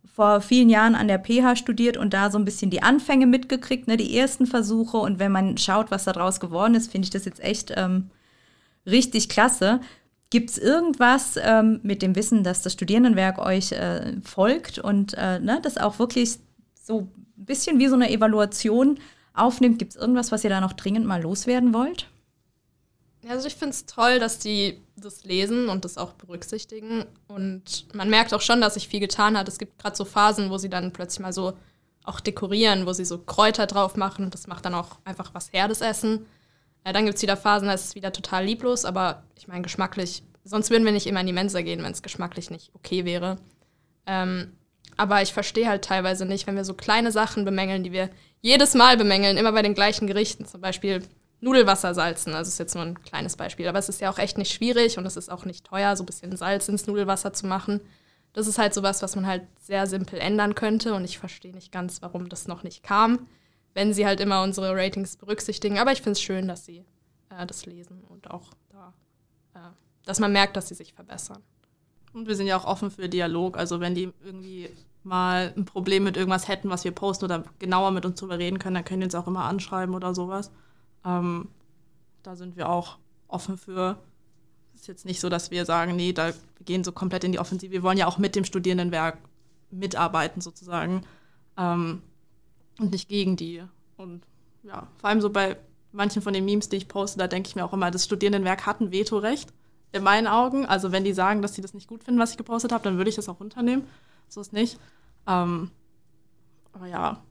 vor 0.06 0.42
vielen 0.42 0.70
Jahren 0.70 0.96
an 0.96 1.08
der 1.08 1.18
PH 1.18 1.56
studiert 1.56 1.98
und 1.98 2.14
da 2.14 2.30
so 2.30 2.38
ein 2.38 2.46
bisschen 2.46 2.70
die 2.70 2.84
Anfänge 2.84 3.26
mitgekriegt, 3.26 3.88
ne, 3.88 3.98
die 3.98 4.18
ersten 4.18 4.46
Versuche. 4.46 4.98
Und 4.98 5.18
wenn 5.18 5.32
man 5.32 5.58
schaut, 5.58 5.92
was 5.92 6.06
daraus 6.06 6.40
geworden 6.40 6.76
ist, 6.76 6.92
finde 6.92 7.06
ich 7.06 7.10
das 7.10 7.26
jetzt 7.26 7.44
echt 7.44 7.74
ähm, 7.76 8.10
richtig 8.86 9.28
klasse. 9.30 9.82
Gibt 10.30 10.52
es 10.52 10.58
irgendwas 10.58 11.38
ähm, 11.42 11.80
mit 11.82 12.02
dem 12.02 12.16
Wissen, 12.16 12.44
dass 12.44 12.62
das 12.62 12.74
Studierendenwerk 12.74 13.40
euch 13.40 13.72
äh, 13.72 14.20
folgt 14.24 14.78
und 14.78 15.16
äh, 15.16 15.40
ne, 15.40 15.60
das 15.62 15.78
auch 15.78 15.98
wirklich 15.98 16.38
so 16.76 17.10
ein 17.38 17.46
bisschen 17.46 17.80
wie 17.80 17.88
so 17.88 17.96
eine 17.96 18.12
Evaluation 18.12 19.00
aufnimmt? 19.34 19.80
Gibt 19.80 19.96
es 19.96 20.02
irgendwas, 20.02 20.32
was 20.32 20.44
ihr 20.44 20.52
da 20.52 20.62
noch 20.62 20.74
dringend 20.74 21.08
mal 21.08 21.22
loswerden 21.22 21.74
wollt? 21.74 22.08
Also 23.28 23.48
ich 23.48 23.56
finde 23.56 23.72
es 23.72 23.86
toll, 23.86 24.20
dass 24.20 24.40
die 24.40 24.80
das 24.96 25.24
lesen 25.24 25.68
und 25.68 25.84
das 25.84 25.98
auch 25.98 26.14
berücksichtigen. 26.14 27.06
Und 27.28 27.94
man 27.94 28.10
merkt 28.10 28.34
auch 28.34 28.42
schon, 28.42 28.62
dass 28.62 28.76
sich 28.76 28.88
viel 28.88 29.00
getan 29.00 29.38
hat. 29.38 29.48
Es 29.48 29.58
gibt 29.58 29.80
gerade 29.80 29.96
so 29.96 30.06
Phasen, 30.06 30.50
wo 30.50 30.58
sie 30.58 30.70
dann 30.70 30.94
plötzlich 30.94 31.20
mal 31.20 31.34
so 31.34 31.54
auch 32.04 32.20
dekorieren, 32.20 32.86
wo 32.86 32.94
sie 32.94 33.06
so 33.06 33.18
Kräuter 33.18 33.68
drauf 33.68 33.98
machen. 33.98 34.26
Und 34.26 34.34
das 34.34 34.48
macht 34.48 34.66
dann 34.66 34.74
auch 34.74 35.00
einfach 35.04 35.34
was 35.34 35.52
her, 35.52 35.68
das 35.68 35.82
Essen. 35.82 36.26
Ja, 36.86 36.94
dann 36.94 37.06
gibt 37.06 37.18
es 37.18 37.22
wieder 37.22 37.38
Phasen, 37.38 37.68
da 37.68 37.74
ist 37.74 37.86
es 37.86 37.96
wieder 37.96 38.12
total 38.12 38.46
lieblos, 38.46 38.86
aber 38.86 39.24
ich 39.36 39.48
meine, 39.48 39.62
geschmacklich, 39.62 40.24
sonst 40.44 40.70
würden 40.70 40.86
wir 40.86 40.92
nicht 40.92 41.08
immer 41.08 41.22
in 41.22 41.28
die 41.28 41.34
Mensa 41.34 41.62
gehen, 41.62 41.84
wenn 41.84 41.92
es 41.92 42.02
geschmacklich 42.02 42.50
nicht 42.50 42.72
okay 42.74 43.06
wäre. 43.06 43.38
Ähm, 44.06 44.54
aber 44.98 45.22
ich 45.22 45.34
verstehe 45.34 45.68
halt 45.68 45.86
teilweise 45.86 46.26
nicht, 46.26 46.48
wenn 46.48 46.56
wir 46.56 46.66
so 46.66 46.74
kleine 46.74 47.12
Sachen 47.12 47.46
bemängeln, 47.46 47.84
die 47.84 47.92
wir 47.92 48.10
jedes 48.42 48.74
Mal 48.74 48.98
bemängeln, 48.98 49.38
immer 49.38 49.52
bei 49.52 49.62
den 49.62 49.74
gleichen 49.74 50.08
Gerichten, 50.08 50.46
zum 50.46 50.62
Beispiel 50.62 51.04
Nudelwasser 51.42 51.94
salzen. 51.94 52.34
Also 52.34 52.50
ist 52.50 52.60
jetzt 52.60 52.76
nur 52.76 52.84
ein 52.84 53.02
kleines 53.02 53.38
Beispiel, 53.38 53.68
aber 53.68 53.80
es 53.80 53.90
ist 53.90 54.02
ja 54.02 54.10
auch 54.10 54.18
echt 54.18 54.38
nicht 54.38 54.52
schwierig 54.52 54.98
und 54.98 55.06
es 55.06 55.18
ist 55.18 55.30
auch 55.30 55.46
nicht 55.46 55.66
teuer, 55.66 55.96
so 55.96 56.04
ein 56.04 56.06
bisschen 56.06 56.36
Salz 56.36 56.68
ins 56.68 56.88
Nudelwasser 56.88 57.34
zu 57.34 57.46
machen. 57.48 57.82
Das 58.34 58.48
ist 58.48 58.58
halt 58.58 58.74
sowas, 58.74 59.02
was 59.02 59.16
man 59.16 59.26
halt 59.26 59.44
sehr 59.62 59.88
simpel 59.88 60.20
ändern 60.20 60.56
könnte 60.56 60.94
und 60.94 61.06
ich 61.06 61.18
verstehe 61.18 61.54
nicht 61.54 61.72
ganz, 61.72 62.02
warum 62.02 62.30
das 62.30 62.48
noch 62.48 62.64
nicht 62.64 62.84
kam 62.84 63.28
wenn 63.80 63.94
sie 63.94 64.06
halt 64.06 64.20
immer 64.20 64.44
unsere 64.44 64.76
Ratings 64.76 65.16
berücksichtigen. 65.16 65.80
Aber 65.80 65.94
ich 65.94 66.02
finde 66.02 66.12
es 66.12 66.22
schön, 66.22 66.50
dass 66.50 66.66
sie 66.66 66.84
äh, 67.30 67.48
das 67.48 67.66
lesen 67.66 68.04
und 68.10 68.30
auch 68.30 68.52
da, 68.68 68.94
äh, 69.54 69.72
dass 70.04 70.20
man 70.20 70.34
merkt, 70.34 70.58
dass 70.58 70.68
sie 70.68 70.76
sich 70.76 70.92
verbessern. 70.92 71.42
Und 72.12 72.28
wir 72.28 72.36
sind 72.36 72.48
ja 72.48 72.58
auch 72.58 72.66
offen 72.66 72.92
für 72.92 73.08
Dialog. 73.08 73.58
Also 73.58 73.80
wenn 73.80 73.96
die 73.96 74.12
irgendwie 74.22 74.70
mal 75.04 75.54
ein 75.56 75.64
Problem 75.64 76.04
mit 76.04 76.18
irgendwas 76.18 76.50
hätten, 76.50 76.70
was 76.70 76.84
wir 76.84 76.92
posten 76.92 77.24
oder 77.24 77.46
genauer 77.60 77.92
mit 77.92 78.06
uns 78.06 78.20
drüber 78.20 78.38
reden 78.38 78.60
können, 78.60 78.76
dann 78.76 78.84
können 78.84 79.00
die 79.00 79.06
uns 79.06 79.16
auch 79.16 79.28
immer 79.28 79.46
anschreiben 79.46 79.96
oder 79.96 80.14
sowas. 80.14 80.52
Ähm, 81.06 81.48
da 82.22 82.36
sind 82.36 82.58
wir 82.58 82.68
auch 82.68 82.98
offen 83.30 83.58
für. 83.58 83.98
Es 84.76 84.82
ist 84.82 84.88
jetzt 84.88 85.06
nicht 85.06 85.22
so, 85.22 85.30
dass 85.30 85.52
wir 85.52 85.64
sagen, 85.64 85.96
nee, 85.96 86.12
da 86.12 86.34
gehen 86.66 86.84
so 86.84 86.92
komplett 86.92 87.24
in 87.24 87.32
die 87.32 87.40
Offensive. 87.40 87.72
Wir 87.72 87.84
wollen 87.84 87.98
ja 87.98 88.08
auch 88.08 88.18
mit 88.18 88.36
dem 88.36 88.44
Studierendenwerk 88.44 89.20
mitarbeiten 89.72 90.42
sozusagen. 90.42 91.06
Ähm, 91.56 92.02
und 92.80 92.92
nicht 92.92 93.10
gegen 93.10 93.36
die. 93.36 93.64
Und 93.98 94.22
ja, 94.64 94.88
vor 94.98 95.10
allem 95.10 95.22
so 95.22 95.30
bei 95.30 95.58
manchen 95.92 96.22
von 96.22 96.34
den 96.34 96.46
Memes, 96.46 96.70
die 96.70 96.78
ich 96.78 96.88
poste, 96.88 97.20
da 97.20 97.28
denke 97.28 97.50
ich 97.50 97.56
mir 97.56 97.66
auch 97.66 97.74
immer, 97.74 97.92
das 97.92 98.06
Studierendenwerk 98.06 98.66
hat 98.66 98.82
ein 98.82 98.92
Vetorecht. 98.92 99.52
In 99.92 100.04
meinen 100.04 100.28
Augen. 100.28 100.68
Also 100.68 100.92
wenn 100.92 101.04
die 101.04 101.14
sagen, 101.14 101.42
dass 101.42 101.56
sie 101.56 101.64
das 101.64 101.74
nicht 101.74 101.88
gut 101.88 102.04
finden, 102.04 102.20
was 102.20 102.32
ich 102.32 102.38
gepostet 102.38 102.72
habe, 102.72 102.84
dann 102.84 102.98
würde 102.98 103.10
ich 103.10 103.16
das 103.16 103.28
auch 103.28 103.40
runternehmen. 103.40 103.86
So 104.28 104.40
ist 104.40 104.54
nicht. 104.54 104.80
Ähm, 105.28 105.72
aber 106.74 106.86
ja, 106.86 107.24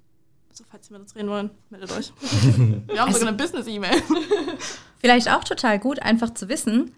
so 0.52 0.64
falls 0.68 0.88
Sie 0.88 0.92
mit 0.92 1.02
uns 1.02 1.14
reden 1.14 1.28
wollen, 1.28 1.50
meldet 1.70 1.92
euch. 1.92 2.12
Wir 2.20 3.00
haben 3.00 3.08
also, 3.08 3.20
sogar 3.20 3.28
eine 3.28 3.36
Business-E-Mail. 3.36 4.02
Vielleicht 4.98 5.30
auch 5.30 5.44
total 5.44 5.78
gut, 5.78 6.00
einfach 6.00 6.34
zu 6.34 6.48
wissen, 6.48 6.94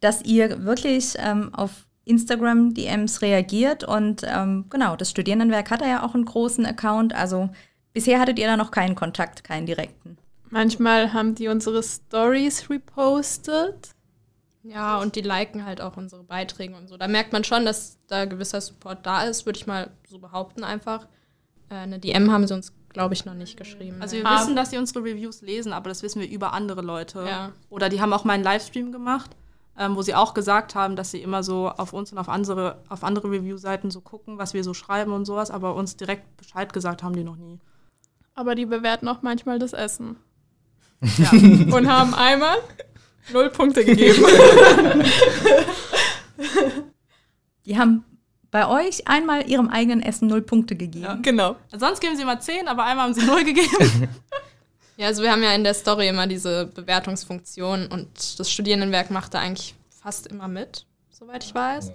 dass 0.00 0.22
ihr 0.24 0.64
wirklich 0.64 1.14
ähm, 1.18 1.54
auf 1.54 1.86
Instagram 2.06 2.72
DMs 2.72 3.20
reagiert 3.22 3.84
und 3.84 4.22
ähm, 4.24 4.66
genau, 4.70 4.96
das 4.96 5.10
Studierendenwerk 5.10 5.70
hat 5.70 5.82
ja 5.82 6.02
auch 6.02 6.14
einen 6.14 6.24
großen 6.24 6.64
Account, 6.66 7.14
also 7.14 7.50
bisher 7.94 8.20
hattet 8.20 8.38
ihr 8.38 8.46
da 8.46 8.56
noch 8.56 8.70
keinen 8.70 8.94
Kontakt, 8.94 9.44
keinen 9.44 9.64
direkten. 9.66 10.18
Manchmal 10.50 11.12
haben 11.14 11.34
die 11.34 11.48
unsere 11.48 11.82
Stories 11.82 12.68
repostet. 12.70 13.90
Ja, 14.62 14.98
und 14.98 15.16
die 15.16 15.20
liken 15.20 15.64
halt 15.66 15.80
auch 15.80 15.96
unsere 15.96 16.22
Beiträge 16.24 16.74
und 16.76 16.88
so. 16.88 16.96
Da 16.96 17.06
merkt 17.08 17.32
man 17.32 17.44
schon, 17.44 17.64
dass 17.64 17.98
da 18.06 18.24
gewisser 18.24 18.60
Support 18.60 19.04
da 19.04 19.24
ist, 19.24 19.46
würde 19.46 19.58
ich 19.58 19.66
mal 19.66 19.90
so 20.08 20.18
behaupten 20.18 20.64
einfach. 20.64 21.06
Äh, 21.70 21.74
eine 21.74 21.98
DM 21.98 22.30
haben 22.30 22.46
sie 22.46 22.54
uns, 22.54 22.72
glaube 22.90 23.12
ich, 23.14 23.24
noch 23.26 23.34
nicht 23.34 23.56
geschrieben. 23.58 24.00
Also 24.00 24.16
wir 24.16 24.26
Ah. 24.26 24.40
wissen, 24.40 24.56
dass 24.56 24.70
sie 24.70 24.78
unsere 24.78 25.00
Reviews 25.00 25.42
lesen, 25.42 25.72
aber 25.74 25.90
das 25.90 26.02
wissen 26.02 26.20
wir 26.20 26.28
über 26.30 26.54
andere 26.54 26.80
Leute. 26.80 27.24
Ja. 27.28 27.52
Oder 27.68 27.88
die 27.90 28.00
haben 28.00 28.12
auch 28.14 28.24
mal 28.24 28.34
einen 28.34 28.44
Livestream 28.44 28.90
gemacht, 28.90 29.32
ähm, 29.78 29.96
wo 29.96 30.02
sie 30.02 30.14
auch 30.14 30.32
gesagt 30.32 30.74
haben, 30.74 30.96
dass 30.96 31.10
sie 31.10 31.20
immer 31.20 31.42
so 31.42 31.68
auf 31.68 31.92
uns 31.92 32.10
und 32.12 32.18
auf 32.18 32.30
andere, 32.30 32.78
auf 32.88 33.04
andere 33.04 33.30
Review-Seiten 33.30 33.90
so 33.90 34.00
gucken, 34.00 34.38
was 34.38 34.54
wir 34.54 34.64
so 34.64 34.72
schreiben 34.72 35.12
und 35.12 35.26
sowas, 35.26 35.50
aber 35.50 35.74
uns 35.74 35.96
direkt 35.96 36.36
Bescheid 36.38 36.72
gesagt 36.72 37.02
haben 37.02 37.14
die 37.16 37.24
noch 37.24 37.36
nie. 37.36 37.58
Aber 38.34 38.54
die 38.54 38.66
bewerten 38.66 39.08
auch 39.08 39.22
manchmal 39.22 39.58
das 39.58 39.72
Essen. 39.72 40.16
Ja. 41.18 41.30
Und 41.76 41.88
haben 41.88 42.14
einmal 42.14 42.56
null 43.32 43.50
Punkte 43.50 43.84
gegeben. 43.84 44.24
Die 47.66 47.78
haben 47.78 48.04
bei 48.50 48.66
euch 48.68 49.08
einmal 49.08 49.48
ihrem 49.48 49.68
eigenen 49.68 50.02
Essen 50.02 50.28
null 50.28 50.42
Punkte 50.42 50.76
gegeben. 50.76 51.22
genau. 51.22 51.56
Sonst 51.76 52.00
geben 52.00 52.16
sie 52.16 52.22
immer 52.22 52.38
10, 52.38 52.68
aber 52.68 52.84
einmal 52.84 53.06
haben 53.06 53.14
sie 53.14 53.24
0 53.24 53.44
gegeben. 53.44 54.08
Ja, 54.96 55.08
also 55.08 55.24
wir 55.24 55.32
haben 55.32 55.42
ja 55.42 55.52
in 55.52 55.64
der 55.64 55.74
Story 55.74 56.06
immer 56.06 56.28
diese 56.28 56.66
Bewertungsfunktion 56.66 57.88
und 57.88 58.38
das 58.38 58.48
Studierendenwerk 58.48 59.10
macht 59.10 59.34
da 59.34 59.40
eigentlich 59.40 59.74
fast 59.90 60.28
immer 60.28 60.46
mit, 60.46 60.86
soweit 61.10 61.42
ich 61.42 61.52
weiß. 61.52 61.90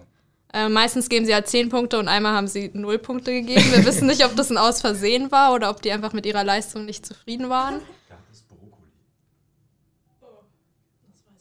Äh, 0.51 0.67
meistens 0.67 1.09
geben 1.09 1.25
sie 1.25 1.33
halt 1.33 1.47
10 1.47 1.69
Punkte 1.69 1.99
und 1.99 2.07
einmal 2.07 2.33
haben 2.33 2.47
sie 2.47 2.71
0 2.73 2.97
Punkte 2.97 3.31
gegeben. 3.31 3.71
Wir 3.71 3.85
wissen 3.85 4.07
nicht, 4.07 4.25
ob 4.25 4.35
das 4.35 4.49
ein 4.49 4.57
Aus 4.57 4.81
Versehen 4.81 5.31
war 5.31 5.53
oder 5.53 5.69
ob 5.69 5.81
die 5.81 5.91
einfach 5.91 6.13
mit 6.13 6.25
ihrer 6.25 6.43
Leistung 6.43 6.85
nicht 6.85 7.05
zufrieden 7.05 7.49
waren. 7.49 7.81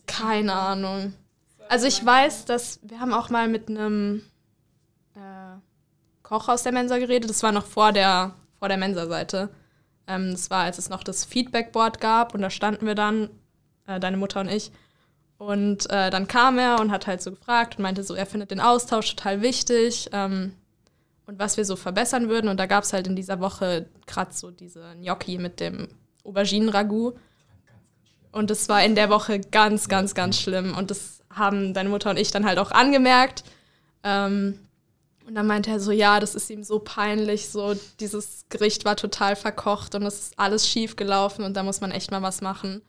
Keine 0.06 0.52
Ahnung. 0.52 1.14
Also 1.68 1.86
ich 1.86 2.04
weiß, 2.04 2.44
dass 2.46 2.80
wir 2.82 3.00
haben 3.00 3.14
auch 3.14 3.30
mal 3.30 3.48
mit 3.48 3.68
einem 3.68 4.22
äh, 5.14 5.58
Koch 6.22 6.48
aus 6.48 6.62
der 6.62 6.72
Mensa 6.72 6.98
geredet. 6.98 7.30
Das 7.30 7.42
war 7.42 7.52
noch 7.52 7.66
vor 7.66 7.92
der, 7.92 8.34
vor 8.58 8.68
der 8.68 8.78
Mensa-Seite. 8.78 9.50
Ähm, 10.06 10.32
das 10.32 10.50
war, 10.50 10.64
als 10.64 10.78
es 10.78 10.88
noch 10.88 11.02
das 11.02 11.24
Feedbackboard 11.24 12.00
gab 12.00 12.34
und 12.34 12.42
da 12.42 12.50
standen 12.50 12.86
wir 12.86 12.94
dann, 12.94 13.30
äh, 13.86 14.00
deine 14.00 14.16
Mutter 14.16 14.40
und 14.40 14.48
ich. 14.48 14.72
Und 15.38 15.88
äh, 15.90 16.10
dann 16.10 16.26
kam 16.26 16.58
er 16.58 16.80
und 16.80 16.90
hat 16.90 17.06
halt 17.06 17.22
so 17.22 17.30
gefragt 17.30 17.78
und 17.78 17.82
meinte 17.82 18.02
so, 18.02 18.14
er 18.14 18.26
findet 18.26 18.50
den 18.50 18.60
Austausch 18.60 19.14
total 19.14 19.40
wichtig 19.40 20.10
ähm, 20.12 20.52
und 21.26 21.38
was 21.38 21.56
wir 21.56 21.64
so 21.64 21.76
verbessern 21.76 22.28
würden. 22.28 22.48
Und 22.48 22.58
da 22.58 22.66
gab 22.66 22.82
es 22.82 22.92
halt 22.92 23.06
in 23.06 23.14
dieser 23.14 23.38
Woche 23.38 23.86
gerade 24.06 24.32
so 24.32 24.50
diese 24.50 24.84
Gnocchi 25.00 25.38
mit 25.38 25.60
dem 25.60 25.88
Auberginen-Ragout. 26.24 27.14
Und 28.32 28.50
das 28.50 28.68
war 28.68 28.84
in 28.84 28.96
der 28.96 29.10
Woche 29.10 29.38
ganz, 29.38 29.88
ganz, 29.88 30.14
ganz 30.14 30.40
schlimm. 30.40 30.76
Und 30.76 30.90
das 30.90 31.20
haben 31.30 31.72
deine 31.72 31.88
Mutter 31.88 32.10
und 32.10 32.18
ich 32.18 32.32
dann 32.32 32.44
halt 32.44 32.58
auch 32.58 32.72
angemerkt. 32.72 33.44
Ähm, 34.02 34.58
und 35.28 35.34
dann 35.34 35.46
meinte 35.46 35.70
er 35.70 35.78
so, 35.78 35.92
ja, 35.92 36.20
das 36.20 36.34
ist 36.34 36.48
ihm 36.50 36.64
so 36.64 36.78
peinlich, 36.78 37.50
so 37.50 37.74
dieses 38.00 38.46
Gericht 38.48 38.86
war 38.86 38.96
total 38.96 39.36
verkocht 39.36 39.94
und 39.94 40.02
es 40.04 40.20
ist 40.20 40.38
alles 40.38 40.66
schief 40.66 40.96
gelaufen 40.96 41.44
und 41.44 41.54
da 41.54 41.62
muss 41.62 41.82
man 41.82 41.90
echt 41.90 42.10
mal 42.10 42.22
was 42.22 42.40
machen. 42.40 42.80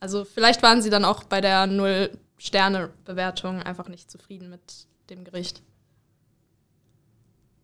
Also 0.00 0.24
vielleicht 0.24 0.62
waren 0.62 0.82
sie 0.82 0.90
dann 0.90 1.04
auch 1.04 1.24
bei 1.24 1.40
der 1.40 1.66
Null-Sterne-Bewertung 1.66 3.62
einfach 3.62 3.88
nicht 3.88 4.10
zufrieden 4.10 4.50
mit 4.50 4.86
dem 5.10 5.24
Gericht. 5.24 5.62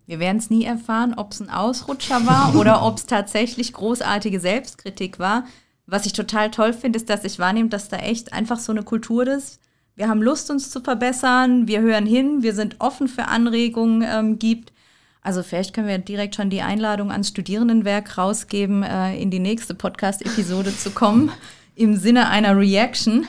Wir 0.07 0.21
werden 0.21 0.39
es 0.39 0.51
nie 0.51 0.65
erfahren, 0.65 1.15
ob 1.17 1.33
es 1.33 1.41
ein 1.41 1.51
Ausrutscher 1.51 2.27
war 2.27 2.55
oder 2.61 2.85
ob 2.85 2.99
es 2.99 3.07
tatsächlich 3.07 3.73
großartige 3.73 4.39
Selbstkritik 4.39 5.19
war. 5.19 5.47
Was 5.87 6.07
ich 6.07 6.13
total 6.13 6.51
toll 6.51 6.73
finde, 6.73 6.99
ist, 6.99 7.09
dass 7.11 7.25
ich 7.25 7.39
wahrnehme, 7.39 7.69
dass 7.69 7.89
da 7.89 7.97
echt 7.99 8.33
einfach 8.33 8.59
so 8.59 8.73
eine 8.73 8.83
Kultur 8.83 9.27
ist. 9.27 9.61
Wir 9.95 10.09
haben 10.09 10.21
Lust, 10.23 10.51
uns 10.51 10.71
zu 10.71 10.81
verbessern, 10.81 11.69
wir 11.69 11.81
hören 11.81 12.07
hin, 12.07 12.43
wir 12.43 12.55
sind 12.55 12.77
offen 12.81 13.09
für 13.09 13.29
Anregungen 13.29 14.03
ähm, 14.07 14.39
gibt. 14.39 14.73
Also 15.23 15.43
vielleicht 15.43 15.75
können 15.75 15.89
wir 15.89 15.99
direkt 15.99 16.35
schon 16.35 16.51
die 16.51 16.61
Einladung 16.61 17.11
ans 17.11 17.29
Studierendenwerk 17.29 18.19
rausgeben, 18.19 18.83
äh, 18.83 19.17
in 19.17 19.31
die 19.31 19.39
nächste 19.39 19.75
Podcast-Episode 19.75 20.77
zu 20.77 20.91
kommen, 20.91 21.33
im 21.77 21.97
Sinne 21.97 22.29
einer 22.29 22.57
Reaction. 22.59 23.27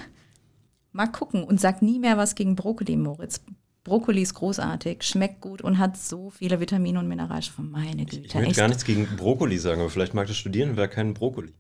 Mal 0.92 1.08
gucken 1.08 1.44
und 1.44 1.62
sag 1.62 1.82
nie 1.82 2.00
mehr 2.00 2.18
was 2.18 2.34
gegen 2.34 2.56
Brokkoli, 2.56 2.96
Moritz. 2.96 3.42
Brokkoli 3.84 4.22
ist 4.22 4.34
großartig, 4.34 5.04
schmeckt 5.04 5.42
gut 5.42 5.62
und 5.62 5.78
hat 5.78 5.96
so 5.96 6.30
viele 6.30 6.60
Vitamine 6.60 7.00
und 7.00 7.08
Mineralstoffe. 7.08 7.60
Meine 7.60 8.06
Güte. 8.06 8.26
Ich 8.26 8.34
möchte 8.34 8.50
echt. 8.50 8.58
gar 8.58 8.68
nichts 8.68 8.84
gegen 8.84 9.06
Brokkoli 9.16 9.58
sagen, 9.58 9.80
aber 9.80 9.90
vielleicht 9.90 10.14
mag 10.14 10.28
das 10.28 10.36
Studierendenwerk 10.36 10.92
keinen 10.92 11.14
Brokkoli. 11.14 11.54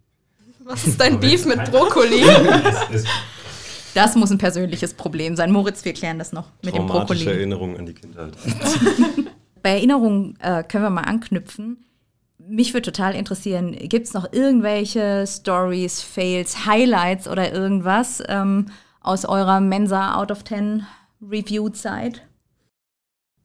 Was 0.65 0.85
ist 0.85 0.99
dein 0.99 1.19
Beef 1.19 1.45
mit 1.45 1.63
Brokkoli? 1.71 2.23
Das 3.93 4.15
muss 4.15 4.29
ein 4.29 4.37
persönliches 4.37 4.93
Problem 4.93 5.35
sein. 5.35 5.51
Moritz, 5.51 5.83
wir 5.83 5.91
klären 5.91 6.19
das 6.19 6.31
noch 6.31 6.51
mit 6.61 6.75
dem 6.75 6.85
Traumatische 6.85 7.23
Brokkoli. 7.23 7.37
Erinnerungen 7.39 7.77
an 7.77 7.85
die 7.87 7.93
Kindheit. 7.95 8.37
Bei 9.63 9.71
Erinnerungen 9.71 10.37
äh, 10.39 10.61
können 10.61 10.83
wir 10.83 10.91
mal 10.91 11.01
anknüpfen. 11.01 11.86
Mich 12.49 12.73
würde 12.73 12.91
total 12.91 13.13
interessieren, 13.13 13.73
gibt 13.73 14.07
es 14.07 14.13
noch 14.13 14.31
irgendwelche 14.31 15.25
Stories, 15.27 16.01
Fails, 16.01 16.65
Highlights 16.65 17.27
oder 17.27 17.51
irgendwas 17.51 18.23
ähm, 18.27 18.67
aus 19.01 19.25
eurer 19.25 19.59
Mensa 19.59 20.15
Out 20.15 20.31
of 20.31 20.43
10 20.45 20.85
Review-Zeit? 21.21 22.21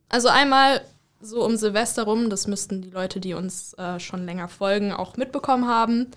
Also 0.08 0.28
einmal 0.28 0.82
so 1.20 1.44
um 1.44 1.56
Silvester 1.56 2.04
rum, 2.04 2.30
das 2.30 2.46
müssten 2.46 2.82
die 2.82 2.90
Leute, 2.90 3.18
die 3.20 3.34
uns 3.34 3.74
äh, 3.74 3.98
schon 3.98 4.24
länger 4.24 4.48
folgen, 4.48 4.92
auch 4.92 5.16
mitbekommen 5.16 5.66
haben, 5.66 6.08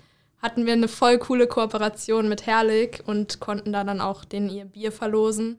hatten 0.42 0.66
wir 0.66 0.74
eine 0.74 0.88
voll 0.88 1.18
coole 1.18 1.48
Kooperation 1.48 2.28
mit 2.28 2.46
Herrlich 2.46 3.02
und 3.06 3.40
konnten 3.40 3.72
da 3.72 3.84
dann 3.84 4.02
auch 4.02 4.26
denen 4.26 4.50
ihr 4.50 4.66
Bier 4.66 4.92
verlosen. 4.92 5.58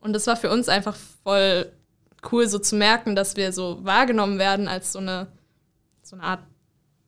Und 0.00 0.12
das 0.12 0.26
war 0.26 0.36
für 0.36 0.50
uns 0.50 0.68
einfach 0.68 0.96
voll 1.22 1.70
cool, 2.30 2.46
so 2.46 2.58
zu 2.58 2.76
merken, 2.76 3.14
dass 3.14 3.36
wir 3.36 3.52
so 3.52 3.84
wahrgenommen 3.84 4.38
werden 4.38 4.68
als 4.68 4.92
so 4.92 4.98
eine, 4.98 5.28
so 6.12 6.16
eine 6.16 6.26
Art, 6.26 6.40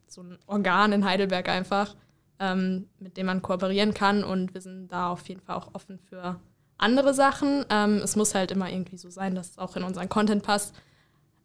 so 0.06 0.22
ein 0.22 0.38
Organ 0.46 0.92
in 0.92 1.04
Heidelberg 1.04 1.48
einfach, 1.50 1.94
ähm, 2.38 2.88
mit 2.98 3.18
dem 3.18 3.26
man 3.26 3.42
kooperieren 3.42 3.92
kann. 3.92 4.24
Und 4.24 4.54
wir 4.54 4.62
sind 4.62 4.88
da 4.88 5.10
auf 5.10 5.28
jeden 5.28 5.42
Fall 5.42 5.56
auch 5.56 5.74
offen 5.74 5.98
für 5.98 6.40
andere 6.78 7.12
Sachen. 7.12 7.66
Ähm, 7.68 7.96
es 8.02 8.16
muss 8.16 8.34
halt 8.34 8.50
immer 8.50 8.70
irgendwie 8.70 8.96
so 8.96 9.10
sein, 9.10 9.34
dass 9.34 9.50
es 9.50 9.58
auch 9.58 9.76
in 9.76 9.82
unseren 9.84 10.08
Content 10.08 10.42
passt. 10.42 10.74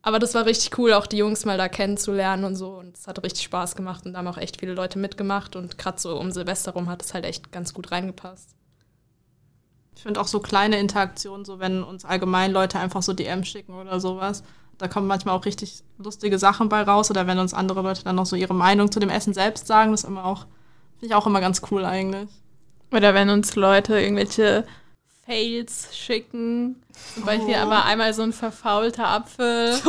Aber 0.02 0.20
das 0.20 0.34
war 0.34 0.46
richtig 0.46 0.78
cool, 0.78 0.94
auch 0.94 1.06
die 1.06 1.18
Jungs 1.18 1.44
mal 1.44 1.58
da 1.58 1.68
kennenzulernen 1.68 2.46
und 2.46 2.56
so. 2.56 2.78
Und 2.78 2.98
es 2.98 3.08
hat 3.08 3.22
richtig 3.22 3.44
Spaß 3.44 3.76
gemacht 3.76 4.06
und 4.06 4.14
da 4.14 4.20
haben 4.20 4.28
auch 4.28 4.38
echt 4.38 4.62
viele 4.62 4.74
Leute 4.74 4.98
mitgemacht. 4.98 5.58
Und 5.58 5.78
gerade 5.78 6.00
so 6.00 6.18
um 6.18 6.32
Silvester 6.32 6.72
rum 6.72 6.88
hat 6.88 7.04
es 7.04 7.14
halt 7.14 7.26
echt 7.26 7.52
ganz 7.52 7.74
gut 7.74 7.92
reingepasst. 7.92 8.56
Ich 9.98 10.04
finde 10.04 10.22
auch 10.22 10.28
so 10.28 10.40
kleine 10.40 10.80
Interaktionen, 10.80 11.44
so 11.44 11.60
wenn 11.60 11.84
uns 11.84 12.06
allgemein 12.06 12.54
Leute 12.54 12.80
einfach 12.80 13.02
so 13.02 13.12
DM 13.12 13.44
schicken 13.44 13.74
oder 13.74 14.00
sowas. 14.00 14.44
Da 14.80 14.88
kommen 14.88 15.06
manchmal 15.06 15.36
auch 15.36 15.46
richtig 15.46 15.84
lustige 16.00 16.40
Sachen 16.40 16.68
bei 16.70 16.82
raus. 16.82 17.12
Oder 17.12 17.28
wenn 17.28 17.38
uns 17.38 17.54
andere 17.54 17.82
Leute 17.84 18.04
dann 18.04 18.16
noch 18.16 18.26
so 18.26 18.36
ihre 18.36 18.56
Meinung 18.56 18.92
zu 18.92 19.00
dem 19.00 19.10
Essen 19.10 19.34
selbst 19.36 19.68
sagen, 19.68 19.92
das 19.92 20.04
ist 20.04 20.10
immer 20.10 20.26
auch, 20.26 20.48
finde 21.00 21.08
ich 21.08 21.14
auch 21.16 21.28
immer 21.28 21.40
ganz 21.42 21.62
cool 21.70 21.86
eigentlich. 21.86 22.30
Oder 22.92 23.14
wenn 23.14 23.30
uns 23.30 23.56
Leute 23.56 24.00
irgendwelche 24.00 24.66
Fails 25.26 25.90
schicken. 25.96 26.78
Zum 27.14 27.24
Beispiel 27.24 27.54
Oh. 27.56 27.62
aber 27.62 27.86
einmal 27.86 28.14
so 28.16 28.24
ein 28.24 28.34
verfaulter 28.34 29.08
Apfel. 29.08 29.76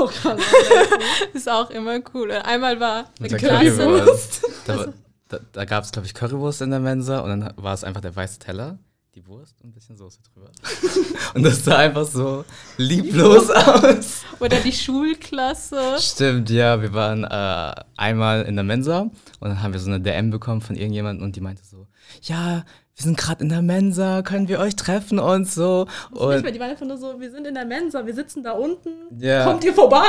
ist 1.32 1.48
auch 1.48 1.70
immer 1.70 1.98
cool. 2.14 2.30
Und 2.30 2.36
einmal 2.44 2.78
war 2.80 3.04
Mit 3.18 3.32
eine. 3.32 3.40
Currywurst. 3.40 4.44
Da, 4.66 4.76
war- 4.78 4.92
da, 5.28 5.38
da 5.52 5.64
gab 5.64 5.84
es, 5.84 5.92
glaube 5.92 6.06
ich, 6.06 6.14
Currywurst 6.14 6.60
in 6.62 6.70
der 6.70 6.80
Mensa 6.80 7.20
und 7.20 7.30
dann 7.30 7.54
war 7.56 7.72
es 7.72 7.84
einfach 7.84 8.00
der 8.00 8.14
weiße 8.14 8.38
Teller, 8.40 8.78
die 9.20 9.26
Wurst 9.26 9.60
und 9.60 9.70
ein 9.70 9.72
bisschen 9.72 9.96
Soße 9.96 10.20
drüber. 10.32 10.50
und 11.34 11.42
das 11.42 11.64
sah 11.64 11.76
einfach 11.76 12.06
so 12.06 12.44
lieblos 12.78 13.50
aus. 13.50 14.22
Oder 14.38 14.56
die 14.60 14.72
Schulklasse. 14.72 15.78
Stimmt, 15.98 16.48
ja, 16.50 16.80
wir 16.80 16.92
waren 16.94 17.24
äh, 17.24 17.74
einmal 17.96 18.42
in 18.44 18.54
der 18.56 18.64
Mensa 18.64 19.00
und 19.00 19.12
dann 19.48 19.62
haben 19.62 19.72
wir 19.72 19.80
so 19.80 19.88
eine 19.90 20.00
DM 20.00 20.30
bekommen 20.30 20.60
von 20.62 20.76
irgendjemandem 20.76 21.24
und 21.24 21.36
die 21.36 21.40
meinte 21.40 21.62
so, 21.64 21.86
ja, 22.22 22.64
wir 22.96 23.04
sind 23.04 23.18
gerade 23.18 23.42
in 23.42 23.50
der 23.50 23.62
Mensa, 23.62 24.22
können 24.22 24.48
wir 24.48 24.58
euch 24.58 24.76
treffen 24.76 25.18
und 25.18 25.46
so. 25.46 25.86
Nicht 26.10 26.20
Und 26.20 26.42
mehr, 26.42 26.52
die 26.52 26.60
waren 26.60 26.70
einfach 26.70 26.86
nur 26.86 26.96
so, 26.98 27.20
wir 27.20 27.30
sind 27.30 27.46
in 27.46 27.54
der 27.54 27.66
Mensa, 27.66 28.04
wir 28.06 28.14
sitzen 28.14 28.42
da 28.42 28.52
unten, 28.52 28.90
Ja. 29.18 29.44
kommt 29.44 29.64
ihr 29.64 29.74
vorbei? 29.74 30.06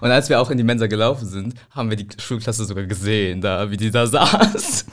Und 0.00 0.12
als 0.12 0.28
wir 0.28 0.40
auch 0.40 0.48
in 0.50 0.56
die 0.56 0.62
Mensa 0.64 0.86
gelaufen 0.86 1.26
sind, 1.26 1.54
haben 1.72 1.90
wir 1.90 1.96
die 1.96 2.06
Schulklasse 2.20 2.64
sogar 2.64 2.84
gesehen, 2.84 3.40
da, 3.40 3.68
wie 3.68 3.76
die 3.76 3.90
da 3.90 4.06
saß. 4.06 4.86